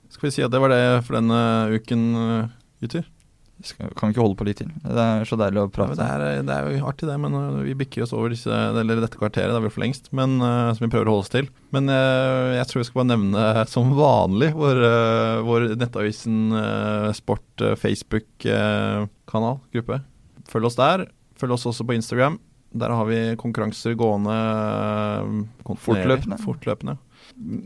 Skal 0.09 0.29
vi 0.29 0.35
si 0.35 0.45
at 0.45 0.53
det 0.53 0.61
var 0.61 0.73
det 0.73 0.83
for 1.05 1.19
denne 1.19 1.39
uken, 1.77 2.05
uh, 2.17 2.51
gutter? 2.81 3.05
Skal, 3.59 3.89
kan 3.91 4.07
vi 4.07 4.13
ikke 4.13 4.23
holde 4.23 4.37
på 4.39 4.45
litt 4.47 4.61
til? 4.61 4.69
Det 4.79 5.03
er 5.03 5.25
så 5.27 5.35
deilig 5.39 5.59
å 5.65 5.71
prate. 5.73 5.97
Ja, 5.97 5.99
det, 5.99 6.27
er, 6.31 6.43
det, 6.47 6.55
er, 6.55 6.77
jo 6.79 6.87
artig, 6.87 7.09
det, 7.09 7.17
men 7.19 7.35
uh, 7.35 7.59
vi 7.65 7.75
bikker 7.77 8.05
oss 8.05 8.13
over 8.15 8.31
disse, 8.31 8.49
dette 8.49 9.19
kvarteret. 9.19 9.51
Det 9.51 9.57
er 9.59 9.65
vel 9.65 9.73
for 9.73 9.83
lengst, 9.83 10.07
men, 10.15 10.37
uh, 10.39 10.71
som 10.71 10.85
vi 10.85 10.91
prøver 10.93 11.09
å 11.09 11.17
holde 11.17 11.25
oss 11.27 11.33
til. 11.33 11.49
Men 11.75 11.91
uh, 11.91 12.55
jeg 12.55 12.69
tror 12.69 12.81
vi 12.81 12.87
skal 12.87 13.01
bare 13.01 13.11
nevne 13.11 13.65
som 13.71 13.91
vanlig 13.97 14.53
vår, 14.55 14.83
vår 15.47 15.67
Nettavisen 15.79 16.37
Sport 17.17 17.65
Facebook-kanal, 17.81 19.59
gruppe. 19.75 19.99
Følg 20.49 20.71
oss 20.71 20.79
der. 20.79 21.09
Følg 21.39 21.57
oss 21.57 21.67
også 21.69 21.85
på 21.87 21.97
Instagram. 21.99 22.39
Der 22.79 22.93
har 22.93 23.05
vi 23.09 23.19
konkurranser 23.41 23.95
gående 23.97 24.39
fortløpende. 25.65 26.39
fortløpende. 26.45 26.99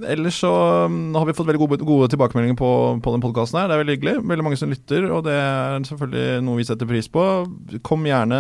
Ellers 0.08 0.39
så 0.41 0.51
um, 0.86 1.15
har 1.15 1.25
vi 1.25 1.34
fått 1.34 1.48
veldig 1.48 1.62
gode, 1.62 1.77
gode 1.88 2.10
tilbakemeldinger 2.12 2.58
på, 2.60 2.70
på 3.03 3.13
den 3.13 3.24
podkasten 3.24 3.60
her. 3.60 3.70
Det 3.70 3.75
er 3.75 3.82
veldig 3.82 3.96
hyggelig. 3.98 4.15
Veldig 4.32 4.46
mange 4.46 4.60
som 4.60 4.72
lytter, 4.72 5.08
og 5.10 5.24
det 5.27 5.34
er 5.38 5.88
selvfølgelig 5.88 6.43
noe 6.46 6.60
vi 6.60 6.67
setter 6.67 6.89
pris 6.89 7.10
på. 7.13 7.25
Kom 7.88 8.05
gjerne 8.08 8.39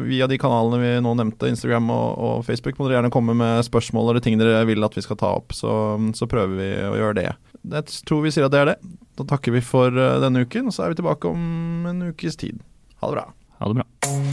via 0.00 0.28
de 0.30 0.40
kanalene 0.42 0.80
vi 0.82 0.92
nå 1.04 1.14
nevnte, 1.18 1.52
Instagram 1.52 1.92
og, 1.94 2.08
og 2.16 2.46
Facebook. 2.48 2.78
Må 2.78 2.88
dere 2.88 3.00
gjerne 3.00 3.14
komme 3.14 3.36
med 3.38 3.62
spørsmål 3.68 4.12
eller 4.12 4.24
ting 4.24 4.40
dere 4.40 4.64
vil 4.68 4.86
at 4.86 4.98
vi 4.98 5.04
skal 5.06 5.20
ta 5.20 5.34
opp, 5.38 5.54
så, 5.56 5.72
så 6.18 6.30
prøver 6.30 6.58
vi 6.58 6.70
å 6.88 6.98
gjøre 6.98 7.18
det. 7.20 7.28
Jeg 7.62 8.02
tror 8.08 8.24
vi 8.24 8.34
sier 8.34 8.48
at 8.48 8.54
det 8.54 8.64
er 8.64 8.72
det. 8.72 8.78
Da 9.20 9.28
takker 9.34 9.54
vi 9.54 9.62
for 9.64 9.92
uh, 9.92 10.18
denne 10.24 10.46
uken, 10.46 10.70
og 10.70 10.76
så 10.76 10.86
er 10.86 10.94
vi 10.94 11.02
tilbake 11.02 11.30
om 11.30 11.90
en 11.92 12.08
ukes 12.10 12.40
tid. 12.40 12.62
Ha 13.02 13.12
det 13.12 13.20
bra. 13.20 13.28
Ha 13.60 13.70
det 13.70 13.82
bra. 13.82 14.31